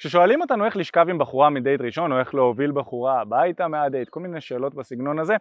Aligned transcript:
כששואלים 0.00 0.40
אותנו 0.40 0.64
איך 0.64 0.76
לשכב 0.76 1.06
עם 1.08 1.18
בחורה 1.18 1.50
מדייט 1.50 1.80
ראשון 1.80 2.12
או 2.12 2.18
איך 2.18 2.34
להוביל 2.34 2.72
בחורה 2.72 3.20
הביתה 3.20 3.68
מהדייט, 3.68 4.08
כל 4.08 4.20
מיני 4.20 4.40
שאלות 4.40 4.74
בסגנון 4.74 5.18
הזה, 5.18 5.36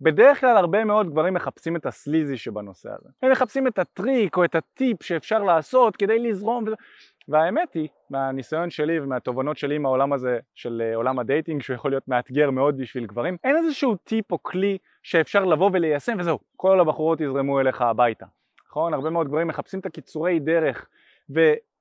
בדרך 0.00 0.40
כלל 0.40 0.56
הרבה 0.56 0.84
מאוד 0.84 1.10
גברים 1.10 1.34
מחפשים 1.34 1.76
את 1.76 1.86
ה 1.86 1.93
sleazy 1.93 2.36
שבנושא 2.36 2.88
הזה. 2.98 3.08
הם 3.22 3.30
מחפשים 3.30 3.66
את 3.66 3.78
הטריק 3.78 4.36
או 4.36 4.44
את 4.44 4.54
הטיפ 4.54 5.02
שאפשר 5.02 5.42
לעשות 5.42 5.96
כדי 5.96 6.18
לזרום 6.18 6.64
וזה. 6.66 6.76
והאמת 7.28 7.74
היא, 7.74 7.88
מהניסיון 8.10 8.70
שלי 8.70 9.00
ומהתובנות 9.00 9.56
שלי 9.56 9.78
מהעולם 9.78 10.12
הזה 10.12 10.38
של 10.54 10.82
אה, 10.84 10.96
עולם 10.96 11.18
ה 11.18 11.24
dating 11.24 11.62
שהוא 11.62 11.74
יכול 11.74 11.90
להיות 11.90 12.08
מאתגר 12.08 12.50
מאוד 12.50 12.78
בשביל 12.78 13.06
גברים, 13.06 13.36
אין 13.44 13.56
איזשהו 13.56 13.96
טיפ 13.96 14.32
או 14.32 14.42
כלי 14.42 14.78
שאפשר 15.02 15.44
לבוא 15.44 15.70
וליישם 15.72 16.16
וזהו, 16.18 16.38
כל 16.56 16.80
הבחורות 16.80 17.20
יזרמו 17.20 17.60
אליך 17.60 17.82
הביתה. 17.82 18.26
נכון? 18.68 18.94
הרבה 18.94 19.10
מאוד 19.10 19.28
גברים 19.28 19.48
מחפשים 19.48 19.80
את 19.80 19.86
הקיצורי 19.86 20.38
דרך 20.38 20.86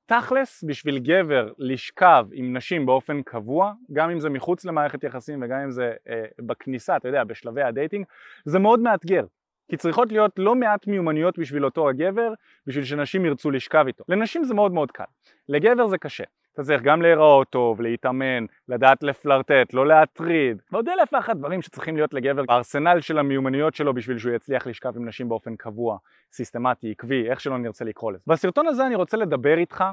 ותכלס 0.06 0.64
בשביל 0.68 1.00
גבר 1.00 1.52
לשכב 1.58 2.26
עם 2.34 2.58
נשים 2.58 2.86
באופן 2.86 3.22
קבוע, 3.22 3.74
גם 3.94 4.10
אם 4.10 4.20
זה 4.20 4.30
מחוץ 4.30 4.66
למערכת 4.66 5.04
יחסים 5.04 5.44
וגם 5.44 5.60
אם 5.60 5.72
זה 5.72 5.94
אה, 6.10 6.24
בכניסה, 6.40 6.98
אתה 6.98 7.08
יודע, 7.08 7.24
בשלבי 7.24 7.62
הדייטינג, 7.62 8.06
זה 8.46 8.60
מאוד 8.60 8.80
מאתגר. 8.80 9.26
כי 9.70 9.78
צריכות 9.78 10.12
להיות 10.12 10.32
לא 10.38 10.56
מעט 10.56 10.88
מיומנויות 10.88 11.40
בשביל 11.40 11.66
אותו 11.66 11.90
הגבר, 11.90 12.34
בשביל 12.68 12.84
שנשים 12.84 13.26
ירצו 13.26 13.52
לשכב 13.52 13.84
איתו. 13.88 14.04
לנשים 14.10 14.44
זה 14.44 14.54
מאוד 14.54 14.72
מאוד 14.72 14.92
קל, 14.92 15.04
לגבר 15.50 15.88
זה 15.88 15.98
קשה. 15.98 16.24
אתה 16.54 16.64
צריך 16.64 16.82
גם 16.82 17.02
להיראות 17.02 17.50
טוב, 17.50 17.82
להתאמן, 17.82 18.46
לדעת 18.70 19.04
לפלרטט, 19.04 19.74
לא 19.74 19.88
להטריד, 19.88 20.62
ועוד 20.72 20.90
אלף 20.90 21.14
ואחת 21.14 21.36
דברים 21.36 21.62
שצריכים 21.62 21.96
להיות 21.96 22.14
לגבר 22.14 22.44
בארסנל 22.48 23.02
של 23.02 23.20
המיומנויות 23.20 23.76
שלו 23.76 23.94
בשביל 23.94 24.18
שהוא 24.18 24.34
יצליח 24.34 24.68
לשכב 24.68 24.98
עם 24.98 25.08
נשים 25.08 25.30
באופן 25.30 25.56
קבוע, 25.56 25.98
סיסטמטי, 26.32 26.92
עקבי, 26.92 27.30
איך 27.30 27.40
שלא 27.40 27.58
נרצה 27.58 27.86
לקרוא 27.86 28.12
לזה. 28.12 28.24
בסרטון 28.28 28.68
הזה 28.68 28.86
אני 28.86 28.96
רוצה 28.96 29.18
לדבר 29.18 29.58
איתך 29.58 29.84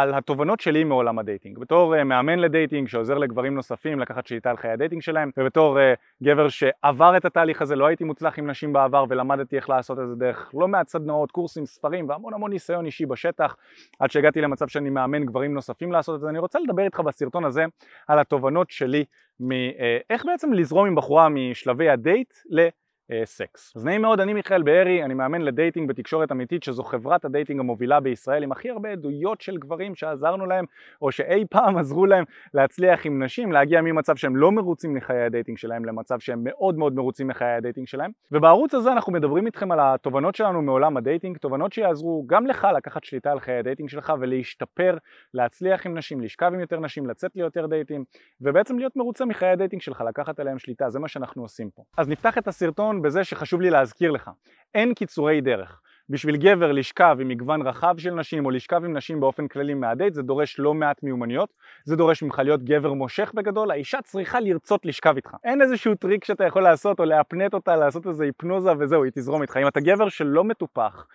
על 0.00 0.14
התובנות 0.14 0.60
שלי 0.60 0.84
מעולם 0.84 1.18
הדייטינג. 1.18 1.58
בתור 1.58 1.94
אה, 1.94 2.04
מאמן 2.04 2.38
לדייטינג 2.38 2.88
שעוזר 2.88 3.18
לגברים 3.18 3.54
נוספים 3.54 4.00
לקחת 4.00 4.26
שליטה 4.26 4.50
על 4.50 4.56
חיי 4.56 4.70
הדייטינג 4.70 5.02
שלהם, 5.02 5.30
ובתור 5.36 5.78
אה, 5.78 5.82
גבר 6.22 6.48
שעבר 6.48 7.16
את 7.16 7.24
התהליך 7.24 7.62
הזה, 7.62 7.76
לא 7.76 7.86
הייתי 7.86 8.04
מוצלח 8.04 8.38
עם 8.38 8.50
נשים 8.50 8.72
בעבר 8.72 9.04
ולמדתי 9.08 9.56
איך 9.56 9.70
לעשות 9.70 9.98
את 9.98 10.08
זה 10.08 10.14
דרך 10.14 10.50
לא 10.54 10.68
מעט 10.68 10.88
סדנאות, 10.88 11.30
קורסים, 11.30 11.66
ספרים 11.66 12.08
והמון 12.08 12.34
המון 12.34 12.50
ניסיון 12.50 12.86
אישי 12.86 13.06
בשטח, 13.06 13.56
עד 13.98 14.10
שהגעתי 14.10 14.40
למצב 14.40 14.68
שאני 14.68 14.90
מאמן 14.90 15.24
גברים 15.24 15.54
נוספים 15.54 15.92
לעשות 15.92 16.14
את 16.14 16.20
זה. 16.20 16.28
אני 16.28 16.38
רוצה 16.38 16.58
לדבר 16.58 16.82
איתך 16.82 17.00
בסרטון 17.00 17.44
הזה 17.44 17.64
על 18.08 18.18
התובנות 18.18 18.70
שלי 18.70 19.04
מאיך 19.40 20.24
בעצם 20.26 20.52
לזרום 20.52 20.86
עם 20.86 20.94
בחורה 20.94 21.28
משלבי 21.28 21.88
הדייט 21.88 22.34
ל... 22.50 22.68
אה, 23.10 23.22
סקס. 23.24 23.76
אז 23.76 23.84
נעים 23.84 24.02
מאוד, 24.02 24.20
אני 24.20 24.34
מיכאל 24.34 24.62
בארי, 24.62 25.04
אני 25.04 25.14
מאמן 25.14 25.42
לדייטינג 25.42 25.88
בתקשורת 25.88 26.32
אמיתית 26.32 26.62
שזו 26.62 26.82
חברת 26.82 27.24
הדייטינג 27.24 27.60
המובילה 27.60 28.00
בישראל 28.00 28.42
עם 28.42 28.52
הכי 28.52 28.70
הרבה 28.70 28.88
עדויות 28.88 29.40
של 29.40 29.56
גברים 29.56 29.94
שעזרנו 29.94 30.46
להם 30.46 30.64
או 31.02 31.12
שאי 31.12 31.44
פעם 31.50 31.76
עזרו 31.78 32.06
להם 32.06 32.24
להצליח 32.54 33.06
עם 33.06 33.22
נשים, 33.22 33.52
להגיע 33.52 33.80
ממצב 33.80 34.16
שהם 34.16 34.36
לא 34.36 34.52
מרוצים 34.52 34.94
מחיי 34.94 35.22
הדייטינג 35.22 35.58
שלהם 35.58 35.84
למצב 35.84 36.18
שהם 36.18 36.40
מאוד 36.44 36.78
מאוד 36.78 36.94
מרוצים 36.94 37.28
מחיי 37.28 37.52
הדייטינג 37.52 37.86
שלהם 37.86 38.10
ובערוץ 38.32 38.74
הזה 38.74 38.92
אנחנו 38.92 39.12
מדברים 39.12 39.46
איתכם 39.46 39.72
על 39.72 39.78
התובנות 39.82 40.34
שלנו 40.34 40.62
מעולם 40.62 40.96
הדייטינג, 40.96 41.38
תובנות 41.38 41.72
שיעזרו 41.72 42.24
גם 42.26 42.46
לך 42.46 42.68
לקחת 42.76 43.04
שליטה 43.04 43.32
על 43.32 43.40
חיי 43.40 43.58
הדייטינג 43.58 43.88
שלך 43.88 44.12
ולהשתפר, 44.20 44.96
להצליח 45.34 45.86
עם 45.86 45.98
נשים, 45.98 46.20
לשכב 46.20 46.50
עם 46.54 46.60
יותר 46.60 46.80
נשים, 46.80 47.06
לצאת 47.06 47.36
ליותר 47.36 47.66
דייטים 47.66 48.04
ובעצם 48.40 48.78
להיות 48.78 48.96
מרוצה 48.96 49.24
מחיי 49.24 49.48
הדייטינג 49.48 49.82
שלך, 49.82 50.04
לקחת 50.08 50.40
עליהם 50.40 50.58
שליטה, 50.58 50.90
זה 50.90 50.98
מה 50.98 51.08
שאנחנו 51.08 51.42
עושים 51.42 51.70
פה. 51.70 51.82
אז 51.96 52.08
נפתח 52.08 52.38
את 52.38 52.48
הסרטון 52.48 52.91
בזה 53.00 53.24
שחשוב 53.24 53.60
לי 53.60 53.70
להזכיר 53.70 54.10
לך, 54.10 54.30
אין 54.74 54.94
קיצורי 54.94 55.40
דרך. 55.40 55.80
בשביל 56.08 56.36
גבר 56.36 56.72
לשכב 56.72 57.16
עם 57.20 57.28
מגוון 57.28 57.62
רחב 57.62 57.94
של 57.98 58.10
נשים 58.10 58.44
או 58.46 58.50
לשכב 58.50 58.84
עם 58.84 58.96
נשים 58.96 59.20
באופן 59.20 59.48
כללי 59.48 59.74
מהדייט 59.74 60.14
זה 60.14 60.22
דורש 60.22 60.58
לא 60.58 60.74
מעט 60.74 61.02
מיומנויות. 61.02 61.48
זה 61.84 61.96
דורש 61.96 62.22
ממך 62.22 62.38
להיות 62.38 62.62
גבר 62.62 62.92
מושך 62.92 63.32
בגדול. 63.34 63.70
האישה 63.70 64.02
צריכה 64.02 64.40
לרצות 64.40 64.86
לשכב 64.86 65.16
איתך. 65.16 65.30
אין 65.44 65.62
איזשהו 65.62 65.94
טריק 65.94 66.24
שאתה 66.24 66.44
יכול 66.44 66.62
לעשות 66.62 67.00
או 67.00 67.04
להפנט 67.04 67.54
אותה 67.54 67.76
לעשות 67.76 68.06
איזה 68.06 68.24
היפנוזה 68.24 68.70
וזהו 68.78 69.04
היא 69.04 69.12
תזרום 69.14 69.42
איתך. 69.42 69.56
אם 69.56 69.68
אתה 69.68 69.80
גבר 69.80 70.08
שלא 70.08 70.44
מטופח 70.44 71.06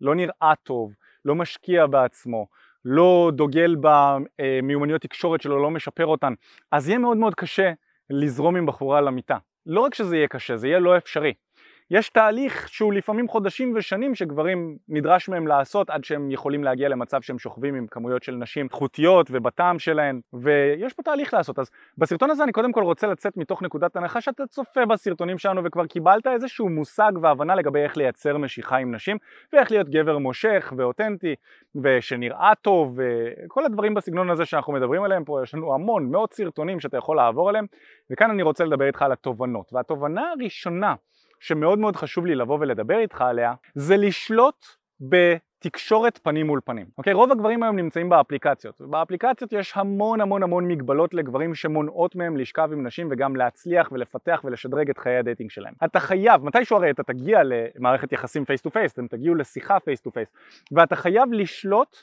לא 0.00 0.14
נראה 0.14 0.52
טוב 0.62 0.92
לא 1.24 1.34
משקיע 1.34 1.86
בעצמו 1.86 2.46
לא 2.84 3.30
דוגל 3.34 3.76
במיומנויות 3.80 5.02
תקשורת 5.02 5.40
שלו 5.40 5.62
לא 5.62 5.70
משפר 5.70 6.06
אותן 6.06 6.32
אז 6.72 6.88
יהיה 6.88 6.98
מאוד 6.98 7.16
מאוד 7.16 7.34
קשה 7.34 7.72
לזרום 8.10 8.56
עם 8.56 8.66
בחורה 8.66 9.00
למיטה 9.00 9.38
לא 9.66 9.80
רק 9.80 9.94
שזה 9.94 10.16
יהיה 10.16 10.28
קשה 10.28 10.56
זה 10.56 10.68
יהיה 10.68 10.78
לא 10.78 10.96
אפשרי 10.96 11.32
יש 11.90 12.08
תהליך 12.08 12.68
שהוא 12.68 12.92
לפעמים 12.92 13.28
חודשים 13.28 13.72
ושנים 13.76 14.14
שגברים 14.14 14.76
נדרש 14.88 15.28
מהם 15.28 15.46
לעשות 15.46 15.90
עד 15.90 16.04
שהם 16.04 16.30
יכולים 16.30 16.64
להגיע 16.64 16.88
למצב 16.88 17.22
שהם 17.22 17.38
שוכבים 17.38 17.74
עם 17.74 17.86
כמויות 17.86 18.22
של 18.22 18.34
נשים 18.34 18.66
איכותיות 18.66 19.28
ובטעם 19.30 19.78
שלהן 19.78 20.20
ויש 20.32 20.92
פה 20.92 21.02
תהליך 21.02 21.34
לעשות. 21.34 21.58
אז 21.58 21.70
בסרטון 21.98 22.30
הזה 22.30 22.44
אני 22.44 22.52
קודם 22.52 22.72
כל 22.72 22.82
רוצה 22.82 23.06
לצאת 23.06 23.36
מתוך 23.36 23.62
נקודת 23.62 23.96
הנחה 23.96 24.20
שאתה 24.20 24.46
צופה 24.46 24.86
בסרטונים 24.86 25.38
שלנו 25.38 25.64
וכבר 25.64 25.86
קיבלת 25.86 26.26
איזשהו 26.26 26.68
מושג 26.68 27.12
והבנה 27.22 27.54
לגבי 27.54 27.80
איך 27.80 27.96
לייצר 27.96 28.36
משיכה 28.36 28.76
עם 28.76 28.94
נשים 28.94 29.16
ואיך 29.52 29.70
להיות 29.70 29.88
גבר 29.88 30.18
מושך 30.18 30.72
ואותנטי 30.76 31.34
ושנראה 31.82 32.52
טוב 32.62 32.98
וכל 33.44 33.64
הדברים 33.64 33.94
בסגנון 33.94 34.30
הזה 34.30 34.44
שאנחנו 34.44 34.72
מדברים 34.72 35.02
עליהם 35.02 35.24
פה 35.24 35.40
יש 35.42 35.54
לנו 35.54 35.74
המון 35.74 36.10
מאות 36.10 36.32
סרטונים 36.32 36.80
שאתה 36.80 36.96
יכול 36.96 37.16
לעבור 37.16 37.48
עליהם. 37.48 37.66
וכאן 38.10 38.30
אני 38.30 38.42
רוצה 38.42 38.64
לדבר 38.64 38.86
איתך 38.86 39.02
על 39.02 39.12
התובנות. 39.12 39.72
והתובנה 39.72 40.30
הראשונה 40.30 40.94
שמאוד 41.40 41.78
מאוד 41.78 41.96
חשוב 41.96 42.26
לי 42.26 42.34
לבוא 42.34 42.58
ולדבר 42.60 42.98
איתך 42.98 43.20
עליה, 43.20 43.54
זה 43.74 43.96
לשלוט 43.96 44.66
בתקשורת 45.00 46.20
פנים 46.22 46.46
מול 46.46 46.60
פנים. 46.64 46.86
אוקיי? 46.98 47.12
רוב 47.12 47.32
הגברים 47.32 47.62
היום 47.62 47.76
נמצאים 47.76 48.08
באפליקציות. 48.08 48.80
באפליקציות 48.80 49.52
יש 49.52 49.72
המון 49.76 50.20
המון 50.20 50.42
המון 50.42 50.68
מגבלות 50.68 51.14
לגברים 51.14 51.54
שמונעות 51.54 52.16
מהם 52.16 52.36
לשכב 52.36 52.68
עם 52.72 52.86
נשים 52.86 53.08
וגם 53.10 53.36
להצליח 53.36 53.88
ולפתח 53.92 54.40
ולשדרג 54.44 54.90
את 54.90 54.98
חיי 54.98 55.16
הדייטינג 55.16 55.50
שלהם. 55.50 55.74
אתה 55.84 56.00
חייב, 56.00 56.44
מתישהו 56.44 56.76
הרי 56.76 56.90
אתה 56.90 57.02
תגיע 57.02 57.40
למערכת 57.44 58.12
יחסים 58.12 58.44
face 58.44 58.62
to 58.62 58.70
face, 58.70 58.92
אתם 58.92 59.06
תגיעו 59.06 59.34
לשיחה 59.34 59.80
face 59.80 60.00
to 60.00 60.10
face, 60.10 60.28
ואתה 60.72 60.96
חייב 60.96 61.32
לשלוט 61.32 61.96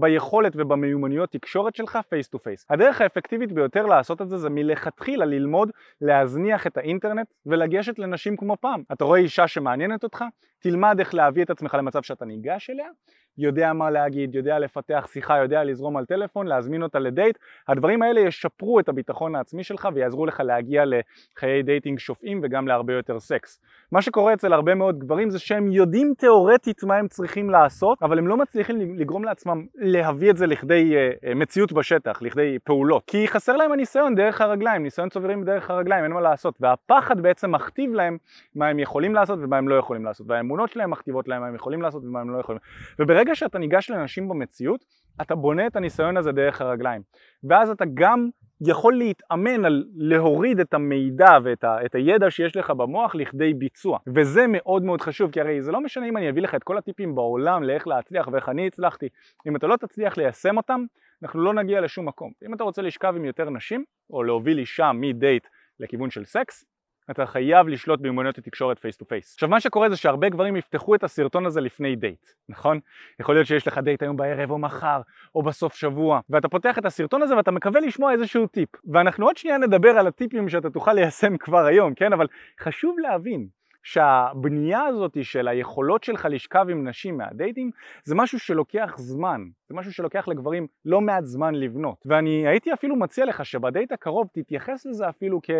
ביכולת 0.00 0.52
ובמיומנויות 0.56 1.30
תקשורת 1.30 1.76
שלך 1.76 1.98
face 2.08 2.28
to 2.28 2.38
face. 2.38 2.66
הדרך 2.70 3.00
האפקטיבית 3.00 3.52
ביותר 3.52 3.86
לעשות 3.86 4.22
את 4.22 4.28
זה 4.28 4.38
זה 4.38 4.50
מלכתחילה 4.50 5.24
ללמוד 5.24 5.70
להזניח 6.00 6.66
את 6.66 6.76
האינטרנט 6.76 7.26
ולגשת 7.46 7.98
לנשים 7.98 8.36
כמו 8.36 8.56
פעם. 8.60 8.82
אתה 8.92 9.04
רואה 9.04 9.20
אישה 9.20 9.48
שמעניינת 9.48 10.04
אותך? 10.04 10.24
תלמד 10.58 10.96
איך 10.98 11.14
להביא 11.14 11.42
את 11.42 11.50
עצמך 11.50 11.74
למצב 11.74 12.02
שאתה 12.02 12.24
ניגש 12.24 12.70
אליה 12.70 12.88
יודע 13.38 13.72
מה 13.72 13.90
להגיד, 13.90 14.34
יודע 14.34 14.58
לפתח 14.58 15.08
שיחה, 15.12 15.38
יודע 15.38 15.64
לזרום 15.64 15.96
על 15.96 16.04
טלפון, 16.04 16.46
להזמין 16.46 16.82
אותה 16.82 16.98
לדייט, 16.98 17.38
הדברים 17.68 18.02
האלה 18.02 18.20
ישפרו 18.20 18.80
את 18.80 18.88
הביטחון 18.88 19.34
העצמי 19.34 19.64
שלך 19.64 19.88
ויעזרו 19.94 20.26
לך 20.26 20.40
להגיע 20.40 20.84
לחיי 20.84 21.62
דייטינג 21.62 21.98
שופעים 21.98 22.40
וגם 22.42 22.68
להרבה 22.68 22.92
יותר 22.92 23.20
סקס. 23.20 23.60
מה 23.92 24.02
שקורה 24.02 24.32
אצל 24.32 24.52
הרבה 24.52 24.74
מאוד 24.74 24.98
גברים 24.98 25.30
זה 25.30 25.38
שהם 25.38 25.72
יודעים 25.72 26.14
תאורטית 26.18 26.84
מה 26.84 26.96
הם 26.96 27.08
צריכים 27.08 27.50
לעשות, 27.50 28.02
אבל 28.02 28.18
הם 28.18 28.28
לא 28.28 28.36
מצליחים 28.36 28.98
לגרום 28.98 29.24
לעצמם 29.24 29.66
להביא 29.74 30.30
את 30.30 30.36
זה 30.36 30.46
לכדי 30.46 30.94
uh, 30.94 31.34
מציאות 31.34 31.72
בשטח, 31.72 32.22
לכדי 32.22 32.58
פעולות, 32.64 33.02
כי 33.06 33.28
חסר 33.28 33.56
להם 33.56 33.72
הניסיון 33.72 34.14
דרך 34.14 34.40
הרגליים, 34.40 34.82
ניסיון 34.82 35.08
צוברים 35.08 35.44
דרך 35.44 35.70
הרגליים, 35.70 36.04
אין 36.04 36.12
מה 36.12 36.20
לעשות, 36.20 36.54
והפחד 36.60 37.20
בעצם 37.20 37.50
מכתיב 37.50 37.92
להם 37.92 38.16
מה 38.54 38.66
הם 38.66 38.78
יכולים 38.78 39.14
לעשות 39.14 39.38
ומה 39.42 39.58
הם 39.58 39.68
לא 39.68 39.74
יכולים 39.74 40.04
לעשות, 40.04 40.26
והאמונות 40.30 40.70
שלהם 40.70 40.90
מכתיבות 40.90 41.28
להם 41.28 41.42
מה 41.42 41.48
הם 41.48 41.54
יכולים 41.54 41.82
לעשות 41.82 42.04
ומה 42.04 42.20
הם 42.20 42.30
לא 42.30 42.38
יכולים. 42.38 42.60
וברגע 42.98 43.25
ברגע 43.26 43.34
שאתה 43.34 43.58
ניגש 43.58 43.90
לנשים 43.90 44.28
במציאות, 44.28 44.84
אתה 45.20 45.34
בונה 45.34 45.66
את 45.66 45.76
הניסיון 45.76 46.16
הזה 46.16 46.32
דרך 46.32 46.60
הרגליים. 46.60 47.02
ואז 47.44 47.70
אתה 47.70 47.84
גם 47.94 48.28
יכול 48.60 48.94
להתאמן 48.94 49.64
על 49.64 49.84
להוריד 49.96 50.60
את 50.60 50.74
המידע 50.74 51.38
ואת 51.44 51.64
ה, 51.64 51.84
את 51.86 51.94
הידע 51.94 52.30
שיש 52.30 52.56
לך 52.56 52.70
במוח 52.70 53.14
לכדי 53.14 53.54
ביצוע. 53.54 53.98
וזה 54.14 54.46
מאוד 54.48 54.82
מאוד 54.82 55.00
חשוב, 55.00 55.30
כי 55.30 55.40
הרי 55.40 55.62
זה 55.62 55.72
לא 55.72 55.80
משנה 55.80 56.06
אם 56.06 56.16
אני 56.16 56.30
אביא 56.30 56.42
לך 56.42 56.54
את 56.54 56.62
כל 56.62 56.78
הטיפים 56.78 57.14
בעולם 57.14 57.62
לאיך 57.62 57.86
להצליח 57.86 58.28
ואיך 58.32 58.48
אני 58.48 58.66
הצלחתי. 58.66 59.08
אם 59.46 59.56
אתה 59.56 59.66
לא 59.66 59.76
תצליח 59.76 60.16
ליישם 60.16 60.56
אותם, 60.56 60.84
אנחנו 61.22 61.40
לא 61.40 61.54
נגיע 61.54 61.80
לשום 61.80 62.08
מקום. 62.08 62.30
אם 62.46 62.54
אתה 62.54 62.64
רוצה 62.64 62.82
לשכב 62.82 63.12
עם 63.16 63.24
יותר 63.24 63.50
נשים, 63.50 63.84
או 64.10 64.22
להוביל 64.22 64.58
אישה 64.58 64.92
מדייט 64.92 65.46
לכיוון 65.80 66.10
של 66.10 66.24
סקס, 66.24 66.64
אתה 67.10 67.26
חייב 67.26 67.68
לשלוט 67.68 68.00
במיומנויות 68.00 68.38
התקשורת 68.38 68.78
face 68.78 68.96
to 68.96 69.04
face. 69.04 69.34
עכשיו 69.34 69.48
מה 69.48 69.60
שקורה 69.60 69.90
זה 69.90 69.96
שהרבה 69.96 70.28
גברים 70.28 70.56
יפתחו 70.56 70.94
את 70.94 71.04
הסרטון 71.04 71.46
הזה 71.46 71.60
לפני 71.60 71.96
דייט, 71.96 72.26
נכון? 72.48 72.80
יכול 73.20 73.34
להיות 73.34 73.46
שיש 73.46 73.68
לך 73.68 73.78
דייט 73.78 74.02
היום 74.02 74.16
בערב 74.16 74.50
או 74.50 74.58
מחר 74.58 75.00
או 75.34 75.42
בסוף 75.42 75.74
שבוע 75.74 76.20
ואתה 76.30 76.48
פותח 76.48 76.78
את 76.78 76.84
הסרטון 76.84 77.22
הזה 77.22 77.36
ואתה 77.36 77.50
מקווה 77.50 77.80
לשמוע 77.80 78.12
איזשהו 78.12 78.46
טיפ 78.46 78.68
ואנחנו 78.92 79.26
עוד 79.26 79.36
שנייה 79.36 79.58
נדבר 79.58 79.90
על 79.90 80.06
הטיפים 80.06 80.48
שאתה 80.48 80.70
תוכל 80.70 80.92
ליישם 80.92 81.36
כבר 81.44 81.64
היום, 81.66 81.94
כן? 81.94 82.12
אבל 82.12 82.26
חשוב 82.60 82.98
להבין 82.98 83.46
שהבנייה 83.82 84.82
הזאת 84.84 85.16
של 85.22 85.48
היכולות 85.48 86.04
שלך 86.04 86.28
לשכב 86.30 86.66
עם 86.70 86.88
נשים 86.88 87.16
מהדייטים 87.16 87.70
זה 88.04 88.14
משהו 88.14 88.38
שלוקח 88.38 88.94
זמן, 88.96 89.40
זה 89.68 89.74
משהו 89.74 89.92
שלוקח 89.92 90.28
לגברים 90.28 90.66
לא 90.84 91.00
מעט 91.00 91.24
זמן 91.24 91.54
לבנות 91.54 92.02
ואני 92.06 92.48
הייתי 92.48 92.72
אפילו 92.72 92.96
מציע 92.96 93.24
לך 93.24 93.44
שבדייט 93.44 93.92
הקרוב 93.92 94.28
תתייחס 94.32 94.86
לזה 94.86 95.08
אפילו 95.08 95.40
כ... 95.42 95.50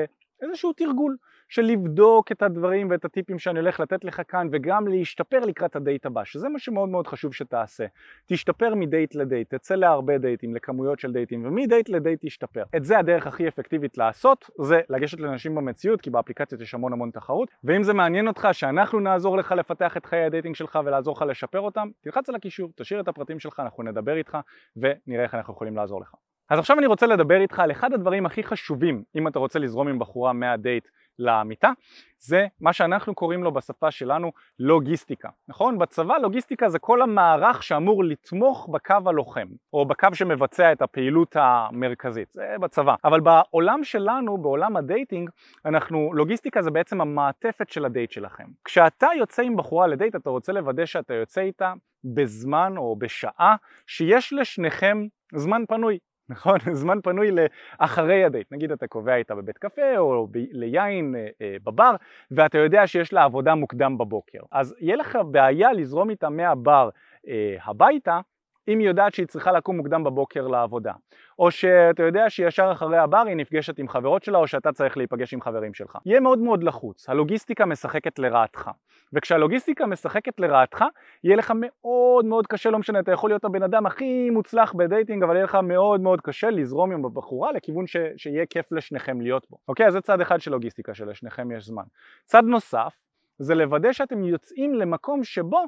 איזשהו 0.43 0.73
תרגול 0.73 1.17
של 1.49 1.63
לבדוק 1.63 2.33
את 2.33 2.43
הדברים 2.43 2.91
ואת 2.91 3.05
הטיפים 3.05 3.39
שאני 3.39 3.59
הולך 3.59 3.81
לתת 3.81 4.05
לך 4.05 4.23
כאן 4.29 4.49
וגם 4.53 4.89
להשתפר 4.89 5.41
לקראת 5.41 5.77
הדייט 5.77 6.07
הבא, 6.07 6.25
שזה 6.25 6.49
מה 6.49 6.59
שמאוד 6.59 6.89
מאוד 6.89 7.07
חשוב 7.07 7.35
שתעשה. 7.35 7.87
תשתפר 8.27 8.75
מדייט 8.75 9.15
לדייט, 9.15 9.55
תצא 9.55 9.75
להרבה 9.75 10.19
דייטים, 10.19 10.55
לכמויות 10.55 10.99
של 10.99 11.13
דייטים, 11.13 11.47
ומדייט 11.47 11.89
לדייט 11.89 12.19
תשתפר. 12.27 12.63
את 12.77 12.85
זה 12.85 12.99
הדרך 12.99 13.27
הכי 13.27 13.49
אפקטיבית 13.49 13.99
לעשות, 13.99 14.51
זה 14.61 14.81
לגשת 14.91 15.21
לנשים 15.21 15.55
במציאות, 15.55 16.01
כי 16.01 16.11
באפליקציות 16.11 16.61
יש 16.61 16.75
המון 16.75 16.93
המון 16.93 17.11
תחרות, 17.11 17.49
ואם 17.65 17.83
זה 17.83 17.95
מעניין 17.95 18.29
אותך 18.29 18.49
שאנחנו 18.53 19.01
נעזור 19.01 19.37
לך 19.37 19.53
לפתח 19.53 19.97
את 19.97 20.07
חיי 20.07 20.25
הדייטינג 20.25 20.55
שלך 20.55 20.79
ולעזור 20.85 21.17
לך 21.17 21.23
לשפר 21.23 21.61
אותם, 21.61 21.89
תלחץ 22.01 22.29
על 22.29 22.35
הקישור, 22.35 22.71
תשאיר 22.77 23.01
את 23.01 23.09
הפרטים 23.09 23.39
שלך, 23.39 23.61
אנחנו 23.61 23.83
נדבר 23.83 24.17
איתך 24.17 24.39
ונראה 24.77 25.25
איך 25.25 25.35
אנחנו 25.35 25.55
יכולים 25.55 25.77
לעזור 25.77 26.01
לך. 26.01 26.15
אז 26.51 26.59
עכשיו 26.59 26.79
אני 26.79 26.87
רוצה 26.87 27.07
לדבר 27.07 27.41
איתך 27.41 27.59
על 27.59 27.71
אחד 27.71 27.93
הדברים 27.93 28.27
הכי 28.27 28.43
חשובים 28.43 29.03
אם 29.15 29.29
אתה 29.29 29.39
רוצה 29.39 29.59
לזרום 29.59 29.89
עם 29.89 29.99
בחורה 29.99 30.33
מהדייט 30.33 30.89
למיטה, 31.19 31.71
זה 32.19 32.47
מה 32.61 32.73
שאנחנו 32.73 33.15
קוראים 33.15 33.45
לו 33.45 33.53
בשפה 33.53 33.91
שלנו 33.91 34.33
לוגיסטיקה, 34.59 35.29
נכון? 35.49 35.79
בצבא 35.79 36.17
לוגיסטיקה 36.17 36.69
זה 36.69 36.79
כל 36.79 37.03
המערך 37.03 37.63
שאמור 37.63 38.05
לתמוך 38.05 38.69
בקו 38.73 38.97
הלוחם, 39.07 39.47
או 39.73 39.87
בקו 39.87 40.09
שמבצע 40.15 40.73
את 40.73 40.83
הפעילות 40.83 41.37
המרכזית, 41.41 42.29
זה 42.33 42.55
בצבא. 42.61 42.95
אבל 43.05 43.21
בעולם 43.21 43.85
שלנו, 43.85 44.39
בעולם 44.39 44.77
הדייטינג, 44.77 45.31
אנחנו, 45.65 46.11
לוגיסטיקה 46.15 46.63
זה 46.63 46.71
בעצם 46.71 47.01
המעטפת 47.01 47.71
של 47.71 47.85
הדייט 47.85 48.11
שלכם. 48.11 48.45
כשאתה 48.65 49.09
יוצא 49.19 49.43
עם 49.43 49.57
בחורה 49.57 49.87
לדייט, 49.87 50.17
אתה 50.17 50.31
רוצה 50.31 50.53
לוודא 50.53 50.87
שאתה 50.87 51.15
יוצא 51.15 51.41
איתה 51.41 51.73
בזמן 52.05 52.77
או 52.77 52.97
בשעה 52.97 53.57
שיש 53.87 54.33
לשניכם 54.33 55.07
זמן 55.35 55.63
פנוי. 55.69 55.99
נכון? 56.29 56.59
זמן 56.83 56.99
פנוי 57.01 57.31
לאחרי 57.31 58.25
הדייט, 58.25 58.53
נגיד 58.53 58.73
אתה 58.73 58.87
קובע 58.87 59.15
איתה 59.15 59.35
בבית 59.35 59.59
קפה 59.59 59.99
או 59.99 60.27
ב- 60.31 60.47
ליין 60.51 61.15
אה, 61.17 61.29
אה, 61.41 61.57
בבר 61.65 61.95
ואתה 62.31 62.59
יודע 62.59 62.87
שיש 62.87 63.13
לה 63.13 63.25
עבודה 63.25 63.55
מוקדם 63.55 63.99
בבוקר 63.99 64.39
אז 64.53 64.75
יהיה 64.81 64.97
לך 64.97 65.19
בעיה 65.31 65.73
לזרום 65.73 66.11
איתה 66.11 66.29
מהבר 66.29 66.89
אה, 67.29 67.57
הביתה 67.65 68.21
אם 68.69 68.79
היא 68.79 68.89
יודעת 68.89 69.15
שהיא 69.15 69.27
צריכה 69.27 69.53
לקום 69.53 69.77
מוקדם 69.77 70.05
בבוקר 70.05 70.47
לעבודה 70.47 70.93
או 71.39 71.51
שאתה 71.51 72.03
יודע 72.03 72.31
שישר 72.31 72.73
אחרי 72.73 72.99
הבר 72.99 73.23
היא 73.27 73.37
נפגשת 73.37 73.79
עם 73.79 73.89
חברות 73.89 74.25
שלה 74.25 74.39
או 74.39 74.47
שאתה 74.47 74.73
צריך 74.73 74.97
להיפגש 74.97 75.35
עם 75.35 75.41
חברים 75.41 75.75
שלך. 75.75 75.99
יהיה 76.07 76.21
מאוד 76.21 76.39
מאוד 76.39 76.63
לחוץ, 76.63 77.09
הלוגיסטיקה 77.09 77.67
משחקת 77.67 78.19
לרעתך 78.19 78.71
וכשהלוגיסטיקה 79.13 79.87
משחקת 79.87 80.41
לרעתך 80.41 80.85
יהיה 81.25 81.37
לך 81.37 81.53
מאוד 81.55 82.25
מאוד 82.25 82.47
קשה, 82.47 82.71
לא 82.71 82.79
משנה, 82.79 82.99
אתה 82.99 83.13
יכול 83.13 83.31
להיות 83.31 83.45
הבן 83.45 83.63
אדם 83.63 83.87
הכי 83.87 84.31
מוצלח 84.31 84.73
בדייטינג 84.73 85.23
אבל 85.23 85.35
יהיה 85.35 85.45
לך 85.45 85.55
מאוד 85.63 86.01
מאוד 86.01 86.21
קשה 86.21 86.51
לזרום 86.51 86.93
עם 86.93 87.05
הבחורה 87.05 87.53
לכיוון 87.53 87.87
ש... 87.87 87.97
שיהיה 88.17 88.47
כיף 88.47 88.73
לשניכם 88.73 89.21
להיות 89.21 89.47
בו. 89.51 89.57
אוקיי, 89.69 89.87
אז 89.87 89.93
זה 89.93 90.01
צד 90.01 90.21
אחד 90.21 90.41
של 90.41 90.51
לוגיסטיקה 90.51 90.95
שלשניכם 90.95 91.51
יש 91.51 91.67
זמן. 91.67 91.85
צד 92.25 92.45
נוסף 92.45 92.95
זה 93.39 93.55
לוודא 93.55 93.93
שאתם 93.93 94.25
יוצאים 94.25 94.75
למקום 94.75 95.25
שבו 95.25 95.65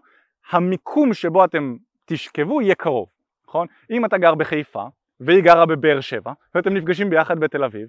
המיקום 0.50 1.14
שבו 1.14 1.44
אתם 1.44 1.76
תשכבו 2.08 2.62
יהיה 2.62 2.74
קרוב, 2.74 3.08
נכון? 3.48 3.66
אם 3.90 4.04
אתה 4.04 4.18
גר 4.18 4.34
בחיפה 4.34 4.84
והיא 5.20 5.42
גרה 5.42 5.66
בבאר 5.66 6.00
שבע 6.00 6.32
ואתם 6.54 6.74
נפגשים 6.74 7.10
ביחד 7.10 7.38
בתל 7.40 7.64
אביב, 7.64 7.88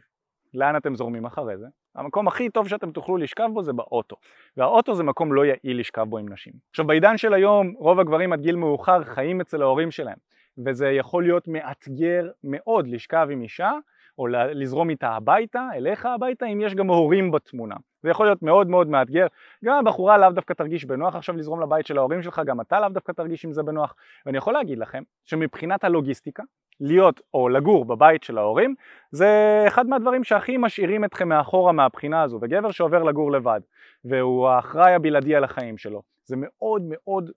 לאן 0.53 0.75
אתם 0.75 0.95
זורמים 0.95 1.25
אחרי 1.25 1.57
זה? 1.57 1.65
המקום 1.95 2.27
הכי 2.27 2.49
טוב 2.49 2.67
שאתם 2.67 2.91
תוכלו 2.91 3.17
לשכב 3.17 3.47
בו 3.53 3.63
זה 3.63 3.73
באוטו 3.73 4.15
והאוטו 4.57 4.95
זה 4.95 5.03
מקום 5.03 5.33
לא 5.33 5.45
יעיל 5.45 5.79
לשכב 5.79 6.01
בו 6.01 6.17
עם 6.17 6.33
נשים. 6.33 6.53
עכשיו 6.69 6.87
בעידן 6.87 7.17
של 7.17 7.33
היום 7.33 7.73
רוב 7.77 7.99
הגברים 7.99 8.33
עד 8.33 8.41
גיל 8.41 8.55
מאוחר 8.55 9.03
חיים 9.03 9.41
אצל 9.41 9.61
ההורים 9.61 9.91
שלהם 9.91 10.17
וזה 10.65 10.89
יכול 10.89 11.23
להיות 11.23 11.47
מאתגר 11.47 12.29
מאוד 12.43 12.87
לשכב 12.87 13.27
עם 13.31 13.41
אישה 13.41 13.71
או 14.17 14.27
לזרום 14.27 14.89
איתה 14.89 15.09
הביתה, 15.09 15.67
אליך 15.75 16.05
הביתה, 16.05 16.45
אם 16.45 16.61
יש 16.61 16.75
גם 16.75 16.87
הורים 16.87 17.31
בתמונה. 17.31 17.75
זה 18.03 18.09
יכול 18.09 18.25
להיות 18.25 18.41
מאוד 18.41 18.69
מאוד 18.69 18.87
מאתגר, 18.87 19.27
גם 19.65 19.75
הבחורה 19.75 20.17
לאו 20.17 20.31
דווקא 20.31 20.53
תרגיש 20.53 20.85
בנוח 20.85 21.15
עכשיו 21.15 21.37
לזרום 21.37 21.61
לבית 21.61 21.85
של 21.85 21.97
ההורים 21.97 22.21
שלך, 22.21 22.41
גם 22.45 22.61
אתה 22.61 22.79
לאו 22.79 22.89
דווקא 22.89 23.11
תרגיש 23.11 23.45
עם 23.45 23.53
זה 23.53 23.63
בנוח, 23.63 23.95
ואני 24.25 24.37
יכול 24.37 24.53
להגיד 24.53 24.77
לכם 24.77 25.03
שמבחינת 25.25 25.83
הלוגיסטיקה, 25.83 26.43
להיות 26.79 27.21
או 27.33 27.49
לגור 27.49 27.85
בבית 27.85 28.23
של 28.23 28.37
ההורים 28.37 28.75
זה 29.11 29.63
אחד 29.67 29.87
מהדברים 29.87 30.23
שהכי 30.23 30.57
משאירים 30.57 31.05
אתכם 31.05 31.29
מאחורה 31.29 31.71
מהבחינה 31.71 32.21
הזו. 32.21 32.39
וגבר 32.41 32.71
שעובר 32.71 33.03
לגור 33.03 33.31
לבד 33.31 33.61
והוא 34.05 34.47
האחראי 34.47 34.93
הבלעדי 34.93 35.35
על 35.35 35.43
החיים 35.43 35.77
שלו 35.77 36.01
זה 36.25 36.35
מאוד 36.37 36.81
מאוד 36.85 37.31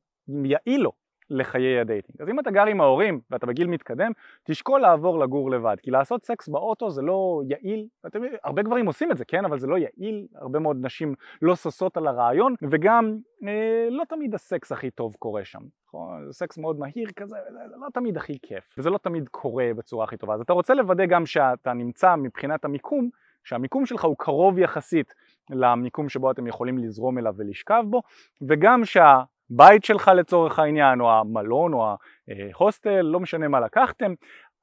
יעיל 0.44 0.81
לו 0.81 0.93
לחיי 1.31 1.81
הדייטינג. 1.81 2.23
אז 2.23 2.29
אם 2.29 2.41
אתה 2.41 2.51
גר 2.51 2.67
עם 2.67 2.81
ההורים 2.81 3.21
ואתה 3.31 3.47
בגיל 3.47 3.67
מתקדם, 3.67 4.13
תשקול 4.45 4.81
לעבור 4.81 5.19
לגור 5.19 5.51
לבד, 5.51 5.77
כי 5.83 5.91
לעשות 5.91 6.25
סקס 6.25 6.49
באוטו 6.49 6.91
זה 6.91 7.03
לא 7.03 7.43
יעיל, 7.49 7.87
אתם, 8.07 8.21
הרבה 8.45 8.63
גברים 8.63 8.87
עושים 8.87 9.13
את 9.13 9.17
זה, 9.17 9.25
כן, 9.25 9.45
אבל 9.45 9.59
זה 9.59 9.67
לא 9.67 9.77
יעיל, 9.79 10.27
הרבה 10.35 10.59
מאוד 10.59 10.77
נשים 10.81 11.15
לא 11.43 11.57
ששות 11.57 11.97
על 11.97 12.07
הרעיון, 12.07 12.55
וגם 12.63 13.19
אה, 13.47 13.89
לא 13.91 14.05
תמיד 14.09 14.35
הסקס 14.35 14.73
הכי 14.73 14.91
טוב 14.91 15.15
קורה 15.19 15.45
שם. 15.45 15.61
נכון? 15.87 16.27
זה 16.27 16.33
סקס 16.33 16.59
מאוד 16.59 16.79
מהיר 16.79 17.09
כזה, 17.17 17.37
זה 17.69 17.77
לא 17.77 17.87
תמיד 17.95 18.17
הכי 18.17 18.39
כיף, 18.43 18.75
וזה 18.79 18.91
לא 18.91 18.99
תמיד 18.99 19.29
קורה 19.29 19.71
בצורה 19.77 20.05
הכי 20.05 20.17
טובה. 20.17 20.35
אז 20.35 20.41
אתה 20.41 20.53
רוצה 20.53 20.75
לוודא 20.75 21.07
גם 21.07 21.27
שאתה 21.27 21.73
נמצא 21.73 22.17
מבחינת 22.17 22.65
המיקום, 22.65 23.09
שהמיקום 23.45 23.87
שלך 23.87 24.05
הוא 24.05 24.17
קרוב 24.19 24.59
יחסית 24.59 25.15
למיקום 25.51 26.09
שבו 26.09 26.31
אתם 26.31 26.47
יכולים 26.47 26.79
לזרום 26.79 27.19
אליו 27.19 27.35
ולשכב 27.37 27.85
בו, 27.91 28.03
וגם 28.49 28.85
שה... 28.85 29.23
בית 29.56 29.84
שלך 29.84 30.10
לצורך 30.16 30.58
העניין, 30.58 31.00
או 31.00 31.12
המלון, 31.12 31.72
או 31.72 31.96
ההוסטל, 32.54 33.00
לא 33.00 33.20
משנה 33.20 33.49
מה 33.49 33.60
לקחתם, 33.60 34.14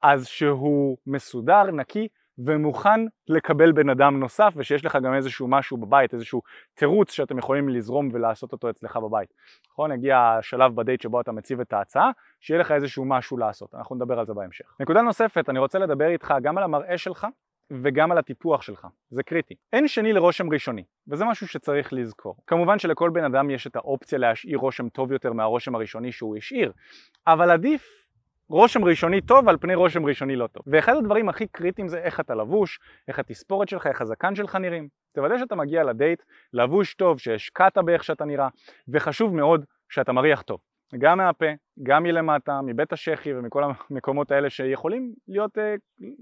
אז 0.02 0.26
שהוא 0.26 0.96
מסודר, 1.06 1.62
נקי 1.62 2.08
ומוכן 2.38 3.00
לקבל 3.28 3.72
בן 3.72 3.88
אדם 3.88 4.20
נוסף 4.20 4.52
ושיש 4.56 4.84
לך 4.84 4.98
גם 5.02 5.14
איזשהו 5.14 5.48
משהו 5.48 5.76
בבית, 5.76 6.14
איזשהו 6.14 6.42
תירוץ 6.74 7.12
שאתם 7.12 7.38
יכולים 7.38 7.68
לזרום 7.68 8.08
ולעשות 8.12 8.52
אותו 8.52 8.70
אצלך 8.70 8.96
בבית. 8.96 9.28
נכון? 9.72 9.92
הגיע 9.92 10.18
השלב 10.18 10.74
בדייט 10.74 11.00
שבו 11.00 11.20
אתה 11.20 11.32
מציב 11.32 11.60
את 11.60 11.72
ההצעה, 11.72 12.10
שיהיה 12.40 12.60
לך 12.60 12.72
איזשהו 12.72 13.04
משהו 13.04 13.36
לעשות, 13.36 13.74
אנחנו 13.74 13.96
נדבר 13.96 14.18
על 14.18 14.26
זה 14.26 14.34
בהמשך. 14.34 14.64
נקודה 14.80 15.02
נוספת, 15.02 15.48
אני 15.48 15.58
רוצה 15.58 15.78
לדבר 15.78 16.08
איתך 16.08 16.34
גם 16.42 16.58
על 16.58 16.64
המראה 16.64 16.98
שלך 16.98 17.26
וגם 17.82 18.12
על 18.12 18.18
הטיפוח 18.18 18.62
שלך, 18.62 18.86
זה 19.10 19.22
קריטי. 19.22 19.54
אין 19.72 19.88
שני 19.88 20.12
לרושם 20.12 20.52
ראשוני, 20.52 20.84
וזה 21.08 21.24
משהו 21.24 21.48
שצריך 21.48 21.92
לזכור. 21.92 22.36
כמובן 22.46 22.78
שלכל 22.78 23.10
בן 23.10 23.24
אדם 23.24 23.50
יש 23.50 23.66
את 23.66 23.76
האופציה 23.76 24.18
להשאיר 24.18 24.58
רושם 24.58 24.88
טוב 24.88 25.12
יותר 25.12 25.32
מהרושם 25.32 25.74
הראשוני 25.74 26.12
שהוא 26.12 26.36
השאיר, 26.36 26.72
אבל 27.26 27.50
עדיף 27.50 28.00
רושם 28.48 28.84
ראשוני 28.84 29.20
טוב 29.20 29.48
על 29.48 29.56
פני 29.56 29.74
רושם 29.74 30.06
ראשוני 30.06 30.36
לא 30.36 30.46
טוב. 30.46 30.62
ואחד 30.66 30.96
הדברים 30.96 31.28
הכי 31.28 31.46
קריטיים 31.46 31.88
זה 31.88 31.98
איך 31.98 32.20
אתה 32.20 32.34
לבוש, 32.34 32.80
איך 33.08 33.18
התספורת 33.18 33.68
שלך, 33.68 33.86
איך 33.86 34.00
הזקן 34.00 34.34
שלך 34.34 34.56
נראים. 34.56 34.88
תוודא 35.14 35.38
שאתה 35.38 35.54
מגיע 35.54 35.84
לדייט, 35.84 36.22
לבוש 36.52 36.94
טוב, 36.94 37.18
שהשקעת 37.18 37.78
באיך 37.78 38.04
שאתה 38.04 38.24
נראה, 38.24 38.48
וחשוב 38.88 39.34
מאוד 39.34 39.64
שאתה 39.88 40.12
מריח 40.12 40.42
טוב. 40.42 40.58
גם 40.98 41.18
מהפה, 41.18 41.46
גם 41.82 42.02
מלמטה, 42.02 42.60
מבית 42.62 42.92
השחי 42.92 43.34
ומכל 43.34 43.64
המקומות 43.90 44.30
האלה 44.30 44.50
שיכולים 44.50 45.12
להיות, 45.28 45.58
אה, 45.58 45.74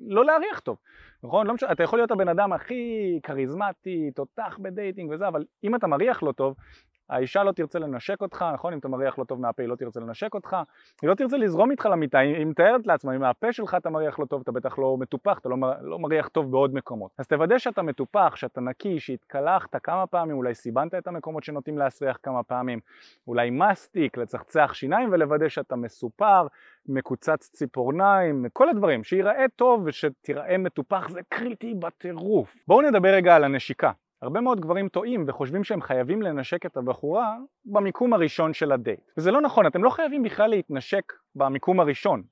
לא 0.09 0.25
להריח 0.25 0.59
טוב, 0.61 0.77
נכון? 1.23 1.47
לא 1.47 1.55
משנה, 1.55 1.73
אתה 1.73 1.83
יכול 1.83 1.99
להיות 1.99 2.11
הבן 2.11 2.29
אדם 2.29 2.53
הכי 2.53 3.19
כריזמטי, 3.23 4.11
תותח 4.15 4.59
בדייטינג 4.63 5.11
וזה, 5.11 5.29
אבל 5.29 5.45
אם 5.65 5.75
אתה 5.75 5.87
מריח 5.87 6.23
לא 6.23 6.33
טוב, 6.33 6.55
האישה 7.11 7.45
לא 7.45 7.53
תרצה 7.53 7.79
לנשק 7.79 8.23
אותך, 8.23 8.45
נכון? 8.55 8.73
אם 8.73 8.79
אתה 8.79 8.89
מריח 8.89 9.19
לא 9.19 9.25
טוב 9.25 9.41
מהפה 9.41 9.63
היא 9.63 9.69
לא 9.69 9.77
תרצה 9.77 10.01
לנשק 10.01 10.35
אותך, 10.35 10.57
היא 11.03 11.11
לא 11.11 11.15
תרצה 11.15 11.37
לזרום 11.37 11.71
איתך 11.71 11.87
למיטה, 11.87 12.19
היא 12.19 12.47
מתארת 12.47 12.87
לעצמה, 12.87 13.17
אם 13.17 13.21
מהפה 13.21 13.53
שלך 13.53 13.75
אתה 13.75 13.91
מריח 13.91 14.19
לא 14.19 14.25
טוב, 14.25 14.41
אתה 14.41 14.53
בטח 14.53 14.79
לא 14.79 14.97
מטופח, 15.01 15.39
אתה 15.39 15.49
לא, 15.49 15.57
לא 15.81 15.99
מריח 15.99 16.29
טוב 16.29 16.51
בעוד 16.51 16.75
מקומות. 16.75 17.11
אז 17.19 17.27
תוודא 17.27 17.59
שאתה 17.59 17.83
מטופח, 17.83 18.37
שאתה 18.37 18.61
נקי, 18.61 19.01
שהתקלחת 19.01 19.77
כמה 19.83 20.07
פעמים, 20.07 20.37
אולי 20.37 20.55
סיבנת 20.55 20.95
את 20.95 21.07
המקומות 21.07 21.45
שנוטים 21.45 21.79
להסריח 21.79 22.19
כמה 22.23 22.43
פעמים, 22.43 22.81
אולי 23.27 23.51
מסטיק, 23.51 24.19
לצחצח 24.19 24.71
שיניים 24.75 25.09
ולוודא 25.13 25.49
שאתה 25.49 25.77
מסופר, 25.77 26.47
מקוצץ 26.89 27.51
ציפורניים, 27.53 28.47
כל 28.53 28.69
הדברים, 28.69 29.05
שיראה 29.05 29.45
טוב 29.57 29.83
ושתיראה 29.85 30.59
מטופח 30.59 31.09
זה 31.09 31.21
קריטי 31.29 31.75
בטירוף. 31.75 32.57
בואו 32.69 32.83
נדבר 32.83 33.09
רגע 33.09 33.37
על 33.37 33.45
הנשיקה. 33.45 33.93
הרבה 34.23 34.41
מאוד 34.41 34.61
גברים 34.61 34.89
טועים 34.89 35.25
וחושבים 35.29 35.65
שהם 35.65 35.83
חייבים 35.83 36.23
לנשק 36.23 36.67
את 36.67 36.77
הבחורה 36.77 37.37
במיקום 37.65 38.13
הראשון 38.13 38.53
של 38.53 38.73
הדייט. 38.73 39.11
וזה 39.19 39.31
לא 39.31 39.41
נכון, 39.41 39.67
אתם 39.67 39.85
לא 39.85 39.91
חייבים 39.91 40.23
בכלל 40.23 40.51
להתנשק 40.51 41.13
במיקום 41.35 41.81
הראשון. 41.81 42.23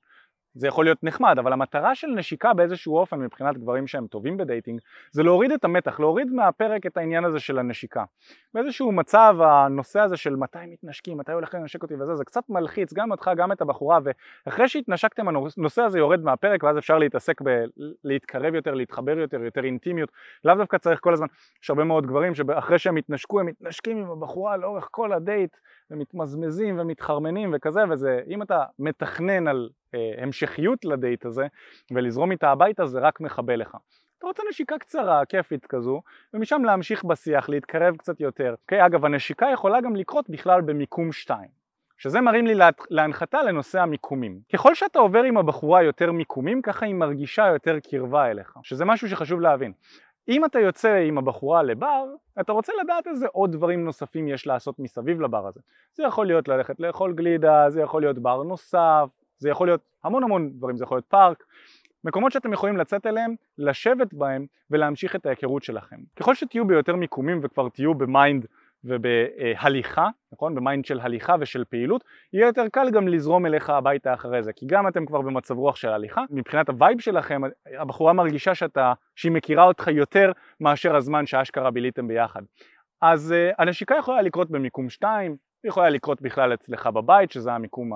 זה 0.57 0.67
יכול 0.67 0.85
להיות 0.85 1.03
נחמד, 1.03 1.39
אבל 1.39 1.53
המטרה 1.53 1.95
של 1.95 2.07
נשיקה 2.07 2.53
באיזשהו 2.53 2.97
אופן 2.97 3.19
מבחינת 3.19 3.57
גברים 3.57 3.87
שהם 3.87 4.07
טובים 4.07 4.37
בדייטינג 4.37 4.79
זה 5.11 5.23
להוריד 5.23 5.51
את 5.51 5.65
המתח, 5.65 5.99
להוריד 5.99 6.31
מהפרק 6.31 6.85
את 6.85 6.97
העניין 6.97 7.25
הזה 7.25 7.39
של 7.39 7.59
הנשיקה. 7.59 8.03
באיזשהו 8.53 8.91
מצב 8.91 9.35
הנושא 9.41 9.99
הזה 9.99 10.17
של 10.17 10.35
מתי 10.35 10.59
מתנשקים, 10.67 11.17
מתי 11.17 11.31
הולך 11.31 11.55
לנשק 11.55 11.83
אותי 11.83 11.95
וזה, 11.95 12.15
זה 12.15 12.25
קצת 12.25 12.43
מלחיץ 12.49 12.93
גם 12.93 13.11
אותך 13.11 13.31
גם 13.37 13.51
את 13.51 13.61
הבחורה 13.61 13.99
ואחרי 14.45 14.67
שהתנשקתם 14.67 15.27
הנושא 15.27 15.81
הזה 15.81 15.99
יורד 15.99 16.23
מהפרק 16.23 16.63
ואז 16.63 16.77
אפשר 16.77 16.97
להתעסק 16.97 17.41
בלהתקרב 17.41 18.55
יותר, 18.55 18.73
להתחבר 18.73 19.17
יותר, 19.19 19.43
יותר 19.43 19.63
אינטימיות, 19.63 20.11
לאו 20.45 20.55
דווקא 20.55 20.77
צריך 20.77 20.99
כל 20.99 21.13
הזמן, 21.13 21.27
יש 21.63 21.69
הרבה 21.69 21.83
מאוד 21.83 22.07
גברים 22.07 22.35
שאחרי 22.35 22.79
שהם 22.79 22.95
התנשקו 22.95 23.39
הם 23.39 23.45
מתנשקים 23.45 23.97
עם 23.97 24.11
הבחורה 24.11 24.57
לאורך 24.57 24.87
כל 24.91 25.13
הדייט 25.13 25.57
ומתמזמזים 25.91 26.79
ומתחרמנים 26.79 27.51
וכזה 27.55 27.81
וזה, 27.89 28.21
אם 28.27 28.41
אתה 28.41 28.63
מתכנן 28.79 29.47
על 29.47 29.69
המשכיות 30.17 30.85
לדייט 30.85 31.25
הזה 31.25 31.47
ולזרום 31.91 32.31
איתה 32.31 32.51
הביתה 32.51 32.85
זה 32.85 32.99
רק 32.99 33.21
מכבה 33.21 33.55
לך. 33.55 33.77
אתה 34.17 34.27
רוצה 34.27 34.43
נשיקה 34.49 34.77
קצרה, 34.77 35.25
כיפית 35.25 35.65
כזו, 35.65 36.01
ומשם 36.33 36.61
להמשיך 36.65 37.03
בשיח, 37.03 37.49
להתקרב 37.49 37.95
קצת 37.95 38.19
יותר. 38.19 38.55
אוקיי, 38.61 38.85
אגב, 38.85 39.05
הנשיקה 39.05 39.45
יכולה 39.53 39.81
גם 39.81 39.95
לקרות 39.95 40.29
בכלל 40.29 40.61
במיקום 40.61 41.11
2, 41.11 41.49
שזה 41.97 42.21
מרים 42.21 42.47
לי 42.47 42.53
להנחתה 42.89 43.43
לנושא 43.43 43.81
המיקומים. 43.81 44.39
ככל 44.53 44.75
שאתה 44.75 44.99
עובר 44.99 45.23
עם 45.23 45.37
הבחורה 45.37 45.83
יותר 45.83 46.11
מיקומים, 46.11 46.61
ככה 46.61 46.85
היא 46.85 46.95
מרגישה 46.95 47.47
יותר 47.47 47.79
קרבה 47.79 48.31
אליך, 48.31 48.53
שזה 48.63 48.85
משהו 48.85 49.09
שחשוב 49.09 49.41
להבין. 49.41 49.73
אם 50.29 50.45
אתה 50.45 50.59
יוצא 50.59 50.95
עם 50.95 51.17
הבחורה 51.17 51.63
לבר, 51.63 52.05
אתה 52.39 52.51
רוצה 52.51 52.73
לדעת 52.83 53.07
איזה 53.07 53.27
עוד 53.31 53.51
דברים 53.51 53.83
נוספים 53.85 54.27
יש 54.27 54.47
לעשות 54.47 54.79
מסביב 54.79 55.21
לבר 55.21 55.47
הזה. 55.47 55.59
זה 55.93 56.03
יכול 56.03 56.25
להיות 56.25 56.47
ללכת 56.47 56.79
לאכול 56.79 57.13
גלידה, 57.13 57.69
זה 57.69 57.81
יכול 57.81 58.01
להיות 58.01 58.19
בר 58.19 58.43
נוסף, 58.43 59.09
זה 59.37 59.49
יכול 59.49 59.67
להיות 59.67 59.81
המון 60.03 60.23
המון 60.23 60.49
דברים, 60.49 60.77
זה 60.77 60.83
יכול 60.83 60.97
להיות 60.97 61.05
פארק, 61.05 61.43
מקומות 62.03 62.31
שאתם 62.31 62.53
יכולים 62.53 62.77
לצאת 62.77 63.05
אליהם, 63.05 63.35
לשבת 63.57 64.13
בהם 64.13 64.45
ולהמשיך 64.71 65.15
את 65.15 65.25
ההיכרות 65.25 65.63
שלכם. 65.63 65.95
ככל 66.15 66.35
שתהיו 66.35 66.67
ביותר 66.67 66.95
מיקומים 66.95 67.39
וכבר 67.43 67.69
תהיו 67.69 67.93
ב 67.93 68.03
mind 68.03 68.45
ובהליכה, 68.83 70.09
נכון? 70.33 70.55
ב 70.55 70.61
mind 70.61 70.85
של 70.85 70.99
הליכה 70.99 71.35
ושל 71.39 71.63
פעילות, 71.69 72.03
יהיה 72.33 72.47
יותר 72.47 72.67
קל 72.67 72.89
גם 72.89 73.07
לזרום 73.07 73.45
אליך 73.45 73.69
הביתה 73.69 74.13
אחרי 74.13 74.43
זה, 74.43 74.53
כי 74.53 74.65
גם 74.65 74.87
אתם 74.87 75.05
כבר 75.05 75.21
במצב 75.21 75.57
רוח 75.57 75.75
של 75.75 75.89
הליכה, 75.89 76.23
מבחינת 76.29 76.69
הווייב 76.69 76.99
שלכם, 76.99 77.41
הבחורה 77.79 78.13
מרגישה 78.13 78.55
שאתה, 78.55 78.93
שהיא 79.15 79.31
מכירה 79.31 79.63
אותך 79.63 79.87
יותר 79.87 80.31
מאשר 80.59 80.95
הזמן 80.95 81.25
שאשכרה 81.25 81.71
ביליתם 81.71 82.07
ביחד. 82.07 82.41
אז 83.01 83.33
אה, 83.33 83.55
הנשיקה 83.57 83.95
יכולה 83.99 84.21
לקרות 84.21 84.51
במיקום 84.51 84.89
2, 84.89 85.31
היא 85.63 85.69
יכולה 85.69 85.89
לקרות 85.89 86.21
בכלל 86.21 86.53
אצלך 86.53 86.87
בבית, 86.87 87.31
שזה 87.31 87.53
המיקום 87.53 87.93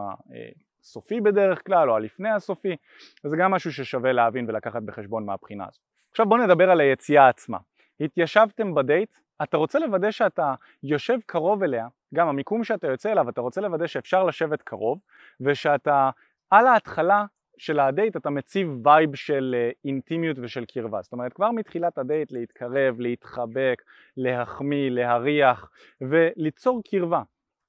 הסופי 0.82 1.22
בדרך 1.22 1.66
כלל, 1.66 1.90
או 1.90 1.96
הלפני 1.96 2.30
הסופי, 2.30 2.76
וזה 3.26 3.38
גם 3.38 3.52
משהו 3.52 3.72
ששווה 3.72 4.12
להבין 4.12 4.46
ולקחת 4.50 4.84
בחשבון 4.84 5.26
מהבחינה 5.26 5.66
הזאת. 5.68 5.82
עכשיו 6.12 6.26
בואו 6.26 6.46
נדבר 6.46 6.72
על 6.72 6.80
היציאה 6.80 7.30
עצמה. 7.30 7.58
התיישבתם 8.00 8.74
בדייט, 8.74 9.18
אתה 9.44 9.58
רוצה 9.58 9.80
לוודא 9.80 10.12
שאתה 10.12 10.54
יושב 10.84 11.18
קרוב 11.26 11.64
אליה, 11.64 11.88
גם 12.14 12.28
המיקום 12.28 12.64
שאתה 12.64 12.88
יוצא 12.88 13.12
אליו, 13.12 13.30
אתה 13.30 13.42
רוצה 13.42 13.62
לוודא 13.62 13.88
שאפשר 13.88 14.24
לשבת 14.24 14.62
קרוב, 14.62 15.00
ושאתה 15.42 16.10
על 16.50 16.68
ההתחלה 16.68 17.26
של 17.58 17.80
הדייט 17.80 18.18
אתה 18.18 18.30
מציב 18.30 18.88
vibe 18.88 19.16
של 19.16 19.56
אה, 19.58 19.72
אינטימיות 19.86 20.38
ושל 20.42 20.66
קרבה. 20.66 21.02
זאת 21.02 21.14
אומרת, 21.14 21.34
כבר 21.34 21.52
מתחילת 21.52 21.98
הדייט 21.98 22.32
להתקרב, 22.32 23.00
להתחבק, 23.00 23.82
להחמיא, 24.18 24.90
להריח 24.90 25.70
וליצור 26.02 26.82
קרבה. 26.92 27.22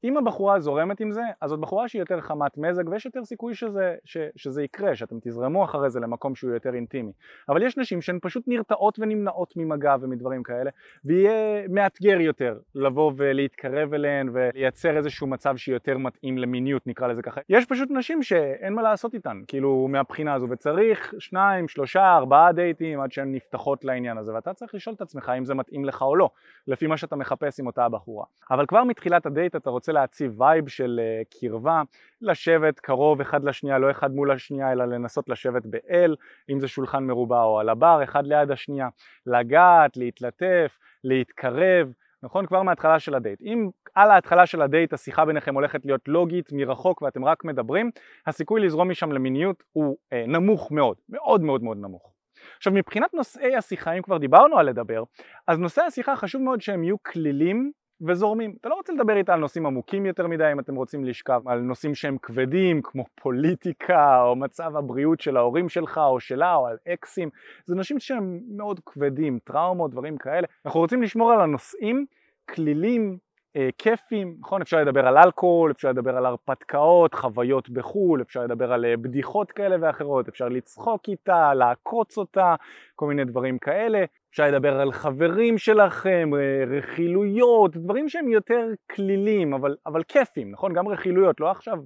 אם 0.04 0.16
הבחורה 0.16 0.60
זורמת 0.60 1.00
עם 1.00 1.12
זה, 1.12 1.22
אז 1.40 1.50
זאת 1.50 1.60
בחורה 1.60 1.88
שהיא 1.88 2.00
יותר 2.00 2.20
חמת 2.20 2.58
מזג 2.58 2.88
ויש 2.88 3.06
יותר 3.06 3.24
סיכוי 3.24 3.54
שזה, 3.54 3.94
ש, 4.04 4.16
שזה 4.36 4.62
יקרה, 4.62 4.96
שאתם 4.96 5.16
תזרמו 5.22 5.64
אחרי 5.64 5.90
זה 5.90 6.00
למקום 6.00 6.34
שהוא 6.34 6.52
יותר 6.52 6.74
אינטימי. 6.74 7.12
אבל 7.48 7.62
יש 7.62 7.78
נשים 7.78 8.02
שהן 8.02 8.18
פשוט 8.22 8.44
נרתעות 8.46 8.98
ונמנעות 8.98 9.54
ממגע 9.56 9.96
ומדברים 10.00 10.42
כאלה, 10.42 10.70
ויהיה 11.04 11.68
מאתגר 11.68 12.20
יותר 12.20 12.58
לבוא 12.74 13.12
ולהתקרב 13.16 13.94
אליהן 13.94 14.30
ולייצר 14.32 14.96
איזשהו 14.96 15.26
מצב 15.26 15.56
שיותר 15.56 15.98
מתאים 15.98 16.38
למיניות, 16.38 16.86
נקרא 16.86 17.06
לזה 17.06 17.22
ככה. 17.22 17.40
יש 17.48 17.66
פשוט 17.66 17.88
נשים 17.90 18.22
שאין 18.22 18.74
מה 18.74 18.82
לעשות 18.82 19.14
איתן, 19.14 19.40
כאילו 19.48 19.88
מהבחינה 19.90 20.34
הזו, 20.34 20.46
וצריך 20.50 21.14
שניים, 21.18 21.68
שלושה, 21.68 22.16
ארבעה 22.16 22.52
דייטים 22.52 23.00
עד 23.00 23.12
שהן 23.12 23.34
נפתחות 23.34 23.84
לעניין 23.84 24.18
הזה, 24.18 24.34
ואתה 24.34 24.54
צריך 24.54 24.74
לשאול 24.74 24.94
את 24.94 25.00
עצמך 25.00 25.32
אם 25.38 25.44
זה 25.44 25.54
מתאים 25.54 25.84
לך 25.84 26.02
או 26.02 26.16
לא, 26.16 26.30
לפי 26.66 26.86
מה 26.86 26.96
שאתה 26.96 27.16
מחפש 27.16 27.60
עם 27.60 27.66
אותה 27.66 27.84
הבחורה. 27.84 28.24
אבל 28.50 28.66
כבר 28.66 28.84
מתחילת 28.84 29.26
הדייט 29.26 29.56
אתה 29.56 29.70
רוצה 29.70 29.91
להציב 29.92 30.40
vibe 30.40 30.68
של 30.68 31.00
אה, 31.00 31.40
קרבה, 31.40 31.82
לשבת 32.20 32.80
קרוב 32.80 33.20
אחד 33.20 33.44
לשנייה, 33.44 33.78
לא 33.78 33.90
אחד 33.90 34.14
מול 34.14 34.30
השנייה, 34.30 34.72
אלא 34.72 34.84
לנסות 34.84 35.28
לשבת 35.28 35.66
ב 35.66 35.83
L, 35.83 36.16
אם 36.50 36.60
זה 36.60 36.68
שולחן 36.68 37.04
מרובע 37.04 37.42
או 37.42 37.60
על 37.60 37.68
הבר, 37.68 38.00
אחד 38.04 38.26
ליד 38.26 38.50
השנייה, 38.50 38.88
לגעת, 39.26 39.96
להתלטף, 39.96 40.78
להתקרב, 41.04 41.92
נכון? 42.22 42.46
כבר 42.46 42.62
מההתחלה 42.62 42.98
של 42.98 43.14
הדייט. 43.14 43.40
אם 43.42 43.68
על 43.94 44.10
ההתחלה 44.10 44.46
של 44.46 44.62
הדייט 44.62 44.92
השיחה 44.92 45.24
ביניכם 45.24 45.54
הולכת 45.54 45.84
להיות 45.84 46.08
לוגית 46.08 46.52
מרחוק 46.52 47.02
ואתם 47.02 47.24
רק 47.24 47.44
מדברים, 47.44 47.90
הסיכוי 48.26 48.60
לזרום 48.60 48.90
משם 48.90 49.12
למיניות 49.12 49.62
הוא 49.72 49.96
אה, 50.12 50.24
נמוך 50.26 50.72
מאוד, 50.72 50.96
מאוד 51.08 51.40
מאוד 51.40 51.62
מאוד 51.62 51.76
נמוך. 51.76 52.12
עכשיו 52.56 52.72
מבחינת 52.72 53.14
נושאי 53.14 53.56
השיחה, 53.56 53.92
אם 53.92 54.02
כבר 54.02 54.18
דיברנו 54.18 54.58
על 54.58 54.66
לדבר, 54.66 55.02
אז 55.46 55.58
נושאי 55.58 55.84
השיחה 55.84 56.16
חשוב 56.16 56.42
מאוד 56.42 56.60
שהם 56.60 56.84
יהיו 56.84 57.02
כלילים 57.02 57.72
וזורמים. 58.06 58.54
אתה 58.60 58.68
לא 58.68 58.74
רוצה 58.74 58.92
לדבר 58.92 59.16
איתה 59.16 59.34
על 59.34 59.40
נושאים 59.40 59.66
עמוקים 59.66 60.06
יותר 60.06 60.26
מדי 60.26 60.52
אם 60.52 60.60
אתם 60.60 60.74
רוצים 60.74 61.04
לשכב 61.04 61.40
על 61.46 61.58
נושאים 61.58 61.94
שהם 61.94 62.16
כבדים 62.22 62.82
כמו 62.82 63.04
פוליטיקה 63.14 64.22
או 64.22 64.36
מצב 64.36 64.76
הבריאות 64.76 65.20
של 65.20 65.36
ההורים 65.36 65.68
שלך 65.68 65.98
או 65.98 66.20
שלה 66.20 66.54
או 66.54 66.66
על 66.66 66.76
אקסים. 66.88 67.30
זה 67.66 67.74
נושאים 67.74 67.98
שהם 67.98 68.40
מאוד 68.56 68.80
כבדים, 68.86 69.38
טראומות, 69.44 69.90
דברים 69.90 70.18
כאלה. 70.18 70.46
אנחנו 70.66 70.80
רוצים 70.80 71.02
לשמור 71.02 71.32
על 71.32 71.40
הנושאים 71.40 72.06
כלילים, 72.50 73.18
אה, 73.56 73.68
כיפים, 73.78 74.36
נכון? 74.40 74.62
אפשר 74.62 74.76
לדבר 74.82 75.06
על 75.06 75.18
אלכוהול, 75.18 75.70
אפשר 75.70 75.88
לדבר 75.88 76.16
על 76.16 76.26
הרפתקאות, 76.26 77.14
חוויות 77.14 77.70
בחו"ל, 77.70 78.22
אפשר 78.22 78.42
לדבר 78.42 78.72
על 78.72 78.84
אה, 78.84 78.96
בדיחות 78.96 79.52
כאלה 79.52 79.76
ואחרות, 79.80 80.28
אפשר 80.28 80.48
לצחוק 80.48 81.08
איתה, 81.08 81.54
לעקוץ 81.54 82.18
אותה, 82.18 82.54
כל 82.94 83.06
מיני 83.06 83.24
דברים 83.24 83.58
כאלה. 83.58 84.04
אפשר 84.32 84.46
לדבר 84.46 84.80
על 84.80 84.92
חברים 84.92 85.58
שלכם, 85.58 86.30
אה, 86.34 86.64
רכילויות, 86.78 87.76
דברים 87.76 88.08
שהם 88.08 88.28
יותר 88.28 88.66
כלילים, 88.90 89.54
אבל, 89.54 89.76
אבל 89.86 90.02
כיפים, 90.02 90.50
נכון? 90.50 90.72
גם 90.72 90.88
רכילויות, 90.88 91.40
לא 91.40 91.50
עכשיו 91.50 91.78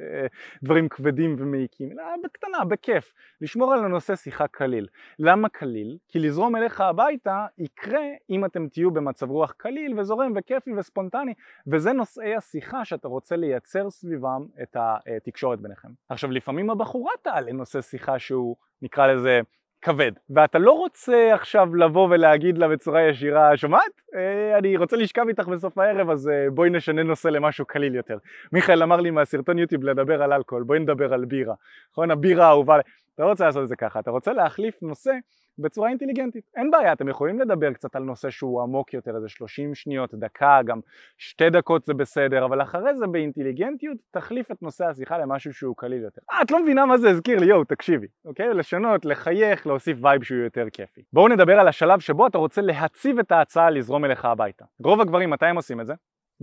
אה, 0.00 0.26
דברים 0.62 0.88
כבדים 0.88 1.36
ומעיקים, 1.38 1.92
אלא 1.92 2.02
בקטנה, 2.24 2.64
בכיף, 2.64 3.12
לשמור 3.40 3.72
על 3.72 3.84
הנושא 3.84 4.16
שיחה 4.16 4.46
קליל. 4.46 4.86
למה 5.18 5.48
קליל? 5.48 5.98
כי 6.08 6.18
לזרום 6.18 6.56
אליך 6.56 6.80
הביתה 6.80 7.46
יקרה 7.58 8.04
אם 8.30 8.44
אתם 8.44 8.68
תהיו 8.68 8.90
במצב 8.90 9.30
רוח 9.30 9.52
קליל 9.52 10.00
וזורם 10.00 10.32
וכיפי 10.36 10.70
וספונטני, 10.78 11.34
וזה 11.66 11.92
נושאי 11.92 12.34
השיחה 12.36 12.84
שאתה 12.84 13.08
רוצה 13.08 13.36
לייצר 13.36 13.90
סביבם 13.90 14.46
את 14.62 14.76
התקשורת 14.76 15.60
ביניכם. 15.60 15.88
עכשיו 16.08 16.30
לפעמים 16.30 16.70
הבחורה 16.70 17.12
תעלה 17.22 17.52
נושא 17.52 17.80
שיחה 17.80 18.18
שהוא 18.18 18.56
נקרא 18.82 19.06
לזה 19.06 19.40
כבד, 19.84 20.12
ואתה 20.30 20.58
לא 20.58 20.72
רוצה 20.72 21.34
עכשיו 21.34 21.74
לבוא 21.74 22.08
ולהגיד 22.10 22.58
לה 22.58 22.68
בצורה 22.68 23.02
ישירה, 23.02 23.56
שומעת? 23.56 23.92
אה, 24.16 24.58
אני 24.58 24.76
רוצה 24.76 24.96
לשכב 24.96 25.28
איתך 25.28 25.48
בסוף 25.48 25.78
הערב, 25.78 26.10
אז 26.10 26.28
אה, 26.28 26.50
בואי 26.54 26.70
נשנה 26.70 27.02
נושא 27.02 27.28
למשהו 27.28 27.66
קליל 27.66 27.94
יותר. 27.94 28.18
מיכאל 28.52 28.82
אמר 28.82 29.00
לי 29.00 29.10
מהסרטון 29.10 29.58
יוטיוב 29.58 29.84
לדבר 29.84 30.22
על 30.22 30.32
אלכוהול, 30.32 30.64
בואי 30.64 30.78
נדבר 30.78 31.14
על 31.14 31.24
בירה. 31.24 31.54
נכון? 31.92 32.10
הבירה 32.10 32.46
האהובה, 32.46 32.80
אתה 33.14 33.22
לא 33.22 33.28
רוצה 33.28 33.44
לעשות 33.44 33.62
את 33.62 33.68
זה 33.68 33.76
ככה, 33.76 34.00
אתה 34.00 34.10
רוצה 34.10 34.32
להחליף 34.32 34.74
נושא 34.82 35.12
בצורה 35.58 35.88
אינטליגנטית. 35.88 36.44
אין 36.56 36.70
בעיה, 36.70 36.92
אתם 36.92 37.08
יכולים 37.08 37.40
לדבר 37.40 37.72
קצת 37.72 37.96
על 37.96 38.02
נושא 38.02 38.30
שהוא 38.30 38.62
עמוק 38.62 38.94
יותר, 38.94 39.16
איזה 39.16 39.28
30 39.28 39.74
שניות, 39.74 40.14
דקה, 40.14 40.60
גם 40.64 40.80
שתי 41.18 41.50
דקות 41.50 41.84
זה 41.84 41.94
בסדר, 41.94 42.44
אבל 42.44 42.62
אחרי 42.62 42.96
זה 42.96 43.06
באינטליגנטיות 43.06 43.96
תחליף 44.10 44.50
את 44.50 44.62
נושא 44.62 44.84
השיחה 44.84 45.18
למשהו 45.18 45.52
שהוא 45.52 45.76
קליל 45.76 46.02
יותר. 46.02 46.20
אה, 46.32 46.42
את 46.42 46.50
לא 46.50 46.62
מבינה 46.62 46.86
מה 46.86 46.98
זה 46.98 47.10
הזכיר 47.10 47.38
לי, 47.38 47.46
יואו, 47.46 47.64
תקשיבי, 47.64 48.06
אוקיי? 48.24 48.54
לשנות, 48.54 49.04
לחייך, 49.04 49.66
להוסיף 49.66 49.98
vibe 50.00 50.22
שהוא 50.22 50.38
יותר 50.38 50.66
כיפי. 50.72 51.02
בואו 51.12 51.28
נדבר 51.28 51.60
על 51.60 51.68
השלב 51.68 52.00
שבו 52.00 52.26
אתה 52.26 52.38
רוצה 52.38 52.62
להציב 52.62 53.18
את 53.18 53.32
ההצעה 53.32 53.70
לזרום 53.70 54.04
אליך 54.04 54.24
הביתה. 54.24 54.64
רוב 54.84 55.00
הגברים, 55.00 55.30
מתי 55.30 55.46
הם 55.46 55.56
עושים 55.56 55.80
את 55.80 55.86
זה? 55.86 55.94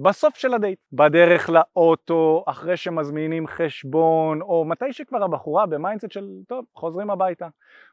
בסוף 0.02 0.38
של 0.38 0.54
הדייט, 0.54 0.80
בדרך 0.94 1.50
לאוטו, 1.50 2.44
אחרי 2.48 2.78
שמזמינים 2.78 3.48
חשבון, 3.48 4.42
או 4.42 4.66
מתי 4.66 4.94
שכבר 4.94 5.24
הבחורה 5.24 5.66
ב 5.66 5.71
mindset 5.71 6.12
של 6.12 6.28
טוב, 6.48 6.66
חוזרים 6.76 7.10
הביתה. 7.10 7.48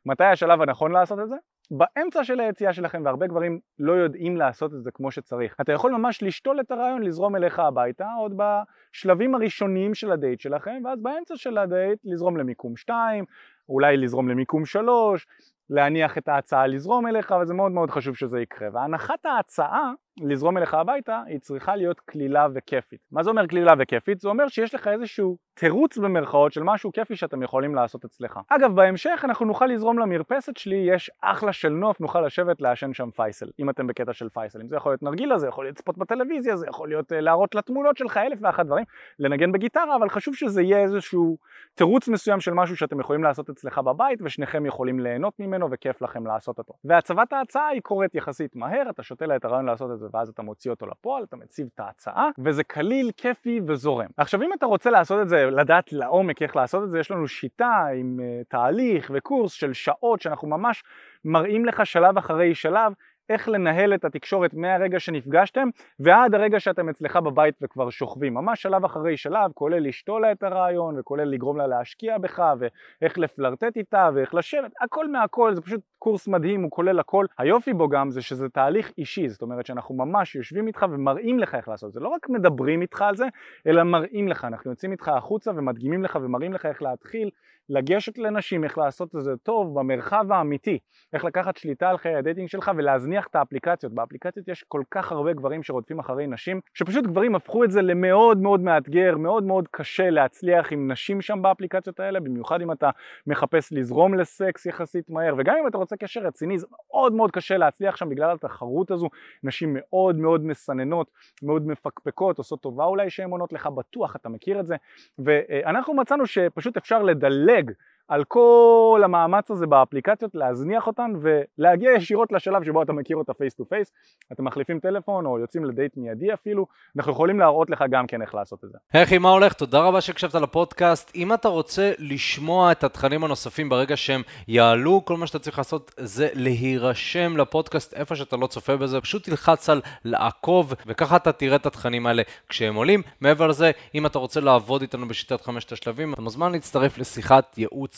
מתי 0.06 0.24
השלב 0.24 0.62
הנכון 0.62 0.92
לעשות 0.92 1.18
את 1.18 1.28
זה? 1.28 1.36
באמצע 1.70 2.24
של 2.24 2.40
היציאה 2.40 2.72
שלכם, 2.72 3.02
והרבה 3.04 3.26
גברים 3.26 3.60
לא 3.78 3.92
יודעים 3.92 4.36
לעשות 4.36 4.74
את 4.74 4.82
זה 4.82 4.90
כמו 4.90 5.10
שצריך. 5.10 5.54
אתה 5.60 5.72
יכול 5.72 5.92
ממש 5.92 6.22
לשתול 6.22 6.60
את 6.60 6.70
הרעיון 6.70 7.02
לזרום 7.02 7.36
אליך 7.36 7.58
הביתה, 7.58 8.06
עוד 8.18 8.34
בשלבים 8.36 9.34
הראשוניים 9.34 9.94
של 9.94 10.12
הדייט 10.12 10.40
שלכם, 10.40 10.82
ואז 10.84 11.02
באמצע 11.02 11.36
של 11.36 11.58
הדייט 11.58 11.98
לזרום 12.04 12.36
למיקום 12.36 12.76
2, 12.76 13.24
אולי 13.68 13.96
לזרום 13.96 14.28
למיקום 14.28 14.64
3, 14.64 15.26
להניח 15.70 16.18
את 16.18 16.28
ההצעה 16.28 16.66
לזרום 16.66 17.06
אליך, 17.06 17.34
וזה 17.42 17.54
מאוד 17.54 17.72
מאוד 17.72 17.90
חשוב 17.90 18.16
שזה 18.16 18.40
יקרה. 18.40 18.68
והנחת 18.72 19.26
ההצעה 19.26 19.92
לזרום 20.22 20.58
אליך 20.58 20.74
הביתה 20.74 21.22
היא 21.26 21.38
צריכה 21.38 21.76
להיות 21.76 22.00
קלילה 22.00 22.46
וכיפית. 22.54 23.00
מה 23.12 23.22
זה 23.22 23.30
אומר 23.30 23.46
קלילה 23.46 23.72
וכיפית? 23.78 24.20
זה 24.20 24.28
אומר 24.28 24.48
שיש 24.48 24.74
לך 24.74 24.88
איזשהו 24.88 25.36
תירוץ 25.54 25.98
במרכאות 25.98 26.52
של 26.52 26.62
משהו 26.62 26.92
כיפי 26.92 27.16
שאתם 27.16 27.42
יכולים 27.42 27.74
לעשות 27.74 28.04
אצלך. 28.04 28.40
אגב 28.48 28.74
בהמשך 28.74 29.20
אנחנו 29.24 29.46
נוכל 29.46 29.66
לזרום 29.66 29.98
למרפסת 29.98 30.56
שלי, 30.56 30.76
יש 30.76 31.10
אחלה 31.20 31.52
של 31.52 31.68
נוף, 31.68 32.00
נוכל 32.00 32.20
לשבת 32.20 32.60
לעשן 32.60 32.94
שם 32.94 33.10
פייסל, 33.10 33.46
אם 33.60 33.70
אתם 33.70 33.86
בקטע 33.86 34.12
של 34.12 34.28
פייסל. 34.28 34.60
אם 34.60 34.68
זה 34.68 34.76
יכול 34.76 34.92
להיות 34.92 35.02
נרגילה, 35.02 35.38
זה 35.38 35.48
יכול 35.48 35.68
לצפות 35.68 35.98
בטלוויזיה, 35.98 36.56
זה 36.56 36.66
יכול 36.68 36.88
להיות 36.88 37.12
אה, 37.12 37.20
להראות 37.20 37.54
לתמונות 37.54 37.96
שלך 37.96 38.16
אלף 38.16 38.38
ואחת 38.42 38.66
דברים, 38.66 38.84
לנגן 39.18 39.52
בגיטרה, 39.52 39.96
אבל 39.96 40.08
חשוב 40.08 40.34
שזה 40.34 40.62
יהיה 40.62 40.78
איזשהו 40.78 41.36
תירוץ 41.74 42.08
מסוים 42.08 42.40
של 42.40 42.54
משהו 42.54 42.76
שאתם 42.76 43.00
יכולים 43.00 43.24
לעשות 43.24 43.50
אצלך 43.50 43.78
בבית 43.78 44.18
ושניכם 44.22 44.66
יכולים 44.66 45.00
ליהנות 45.00 45.34
ממנו 45.38 45.68
וכיף 45.70 46.02
לכם 46.02 46.26
לעשות 46.26 46.58
אותו. 46.58 46.74
והצבת 46.84 47.32
ההצעה 47.32 47.68
היא 47.68 47.80
קורית 47.80 48.14
יחסית 48.14 48.56
מהר, 48.56 48.90
אתה 48.90 49.02
שותה 49.02 49.26
לה 49.26 49.36
את 49.36 49.44
הרעיון 49.44 49.66
לעשות 49.66 49.90
את 49.90 49.98
זה 49.98 50.07
ואז 50.12 50.28
אתה 50.28 50.42
מוציא 50.42 50.70
אותו 50.70 50.86
לפועל, 50.86 51.22
אתה 51.24 51.36
מציב 51.36 51.68
את 51.74 51.80
ההצעה, 51.80 52.28
וזה 52.44 52.64
קליל, 52.64 53.10
כיפי 53.16 53.60
וזורם. 53.66 54.08
עכשיו 54.16 54.42
אם 54.42 54.52
אתה 54.52 54.66
רוצה 54.66 54.90
לעשות 54.90 55.22
את 55.22 55.28
זה, 55.28 55.44
לדעת 55.44 55.92
לעומק 55.92 56.42
איך 56.42 56.56
לעשות 56.56 56.84
את 56.84 56.90
זה, 56.90 56.98
יש 56.98 57.10
לנו 57.10 57.28
שיטה 57.28 57.86
עם 57.96 58.20
uh, 58.20 58.44
תהליך 58.48 59.10
וקורס 59.14 59.52
של 59.52 59.72
שעות 59.72 60.20
שאנחנו 60.20 60.48
ממש 60.48 60.84
מראים 61.24 61.64
לך 61.64 61.86
שלב 61.86 62.18
אחרי 62.18 62.54
שלב 62.54 62.92
איך 63.28 63.48
לנהל 63.48 63.94
את 63.94 64.04
התקשורת 64.04 64.54
מהרגע 64.54 65.00
שנפגשתם 65.00 65.68
ועד 66.00 66.34
הרגע 66.34 66.60
שאתם 66.60 66.88
אצלך 66.88 67.16
בבית 67.16 67.54
וכבר 67.62 67.90
שוכבים, 67.90 68.34
ממש 68.34 68.62
שלב 68.62 68.84
אחרי 68.84 69.16
שלב, 69.16 69.50
כולל 69.54 69.88
לשתול 69.88 70.22
לה 70.22 70.32
את 70.32 70.42
הרעיון 70.42 70.98
וכולל 70.98 71.24
לגרום 71.24 71.56
לה 71.56 71.66
להשקיע 71.66 72.18
בך 72.18 72.42
ואיך 72.58 73.18
לפלרטט 73.18 73.76
איתה 73.76 74.10
ואיך 74.14 74.34
לשבת, 74.34 74.72
הכל 74.80 75.08
מהכל, 75.08 75.54
זה 75.54 75.60
פשוט 75.60 75.80
קורס 75.98 76.28
מדהים, 76.28 76.62
הוא 76.62 76.70
כולל 76.70 76.98
הכל. 76.98 77.26
היופי 77.38 77.72
בו 77.72 77.88
גם 77.88 78.10
זה 78.10 78.22
שזה 78.22 78.48
תהליך 78.48 78.92
אישי, 78.98 79.28
זאת 79.28 79.42
אומרת 79.42 79.66
שאנחנו 79.66 79.94
ממש 79.94 80.34
יושבים 80.34 80.66
איתך 80.66 80.86
ומראים 80.90 81.38
לך 81.38 81.54
איך 81.54 81.68
לעשות. 81.68 81.88
את 81.88 81.92
זה, 81.92 82.00
לא 82.00 82.08
רק 82.08 82.28
מדברים 82.28 82.82
איתך 82.82 83.02
על 83.02 83.16
זה, 83.16 83.26
אלא 83.66 83.82
מראים 83.82 84.28
לך, 84.28 84.44
אנחנו 84.44 84.70
יוצאים 84.70 84.92
איתך 84.92 85.08
החוצה 85.08 85.50
ומדגימים 85.50 86.02
לך 86.02 86.18
ומראים 86.22 86.52
לך 86.52 86.66
איך 86.66 86.82
להתחיל 86.82 87.30
לגשת 87.68 88.18
לנשים, 88.18 88.64
איך 88.64 88.78
לעשות 88.78 89.16
את 89.16 89.22
זה 89.22 89.36
טוב 89.36 89.78
במרחב 89.78 90.32
האמיתי, 90.32 90.78
איך 91.12 91.24
לקחת 91.24 91.56
שליטה 91.56 91.90
על 91.90 91.98
חיי 91.98 92.14
ה 92.14 92.19
dating 92.19 92.48
שלך 92.48 92.70
ולהזניח 92.76 93.17
את 93.26 93.36
האפליקציות. 93.36 93.92
באפליקציות 93.92 94.48
יש 94.48 94.64
כל 94.68 94.82
כך 94.90 95.12
הרבה 95.12 95.32
גברים 95.32 95.62
שרודפים 95.62 95.98
אחרי 95.98 96.26
נשים, 96.26 96.60
שפשוט 96.74 97.04
גברים 97.06 97.34
הפכו 97.34 97.64
את 97.64 97.70
זה 97.70 97.82
למאוד 97.82 98.38
מאוד 98.38 98.60
מאתגר, 98.60 99.16
מאוד 99.16 99.44
מאוד 99.44 99.68
קשה 99.70 100.10
להצליח 100.10 100.72
עם 100.72 100.92
נשים 100.92 101.20
שם 101.20 101.42
באפליקציות 101.42 102.00
האלה, 102.00 102.20
במיוחד 102.20 102.60
אם 102.60 102.72
אתה 102.72 102.90
מחפש 103.26 103.72
לזרום 103.72 104.14
לסקס 104.14 104.66
יחסית 104.66 105.10
מהר, 105.10 105.34
וגם 105.38 105.54
אם 105.62 105.66
אתה 105.66 105.78
רוצה 105.78 105.96
קשר 105.96 106.20
רציני, 106.20 106.58
זה 106.58 106.66
מאוד 106.70 107.12
מאוד 107.12 107.30
קשה 107.30 107.56
להצליח 107.56 107.96
שם 107.96 108.08
בגלל 108.08 108.30
התחרות 108.30 108.90
הזו, 108.90 109.08
נשים 109.42 109.76
מאוד 109.78 110.16
מאוד 110.16 110.44
מסננות, 110.44 111.10
מאוד 111.42 111.66
מפקפקות, 111.66 112.38
עושות 112.38 112.60
טובה 112.60 112.84
אולי 112.84 113.10
שהן 113.10 113.30
עונות 113.30 113.52
לך, 113.52 113.66
בטוח 113.66 114.16
אתה 114.16 114.28
מכיר 114.28 114.60
את 114.60 114.66
זה, 114.66 114.76
ואנחנו 115.18 115.94
מצאנו 115.94 116.26
שפשוט 116.26 116.76
אפשר 116.76 117.02
לדלג 117.02 117.72
על 118.08 118.24
כל 118.24 119.02
המאמץ 119.04 119.50
הזה 119.50 119.66
באפליקציות, 119.66 120.34
להזניח 120.34 120.86
אותן 120.86 121.12
ולהגיע 121.20 121.92
ישירות 121.92 122.32
לשלב 122.32 122.64
שבו 122.64 122.82
אתה 122.82 122.92
מכיר 122.92 123.16
אותה 123.16 123.34
face 123.34 123.54
to 123.54 123.64
face, 123.64 123.92
אתם 124.32 124.44
מחליפים 124.44 124.80
טלפון 124.80 125.26
או 125.26 125.38
יוצאים 125.38 125.64
לדייט 125.64 125.96
מיידי 125.96 126.34
אפילו, 126.34 126.66
אנחנו 126.96 127.12
יכולים 127.12 127.40
להראות 127.40 127.70
לך 127.70 127.84
גם 127.90 128.06
כן 128.06 128.22
איך 128.22 128.34
לעשות 128.34 128.64
את 128.64 128.70
זה. 128.70 128.78
היי 128.92 129.18
מה 129.18 129.30
הולך? 129.30 129.52
תודה 129.52 129.80
רבה 129.80 130.00
שהקשבת 130.00 130.34
לפודקאסט. 130.34 131.12
אם 131.14 131.34
אתה 131.34 131.48
רוצה 131.48 131.92
לשמוע 131.98 132.72
את 132.72 132.84
התכנים 132.84 133.24
הנוספים 133.24 133.68
ברגע 133.68 133.96
שהם 133.96 134.22
יעלו, 134.48 135.04
כל 135.04 135.16
מה 135.16 135.26
שאתה 135.26 135.38
צריך 135.38 135.58
לעשות 135.58 135.94
זה 135.96 136.28
להירשם 136.34 137.36
לפודקאסט 137.36 137.94
איפה 137.94 138.16
שאתה 138.16 138.36
לא 138.36 138.46
צופה 138.46 138.76
בזה, 138.76 139.00
פשוט 139.00 139.24
תלחץ 139.24 139.70
על 139.70 139.80
לעקוב 140.04 140.74
וככה 140.86 141.16
אתה 141.16 141.32
תראה 141.32 141.56
את 141.56 141.66
התכנים 141.66 142.06
האלה 142.06 142.22
כשהם 142.48 142.74
עולים. 142.74 143.02
מעבר 143.20 143.46
לזה, 143.46 143.70
אם 143.94 144.06
אתה 144.06 144.18
רוצה 144.18 144.40
לעבוד 144.40 144.82
איתנו 144.82 145.08
בשיטת 145.08 145.40
חמשת 145.40 145.72
השלבים, 145.72 146.14
אתה 146.14 146.22
מוזמן 146.22 146.52
להצטרף 146.52 146.98
לשיחת 146.98 147.58
ייעוץ 147.58 147.97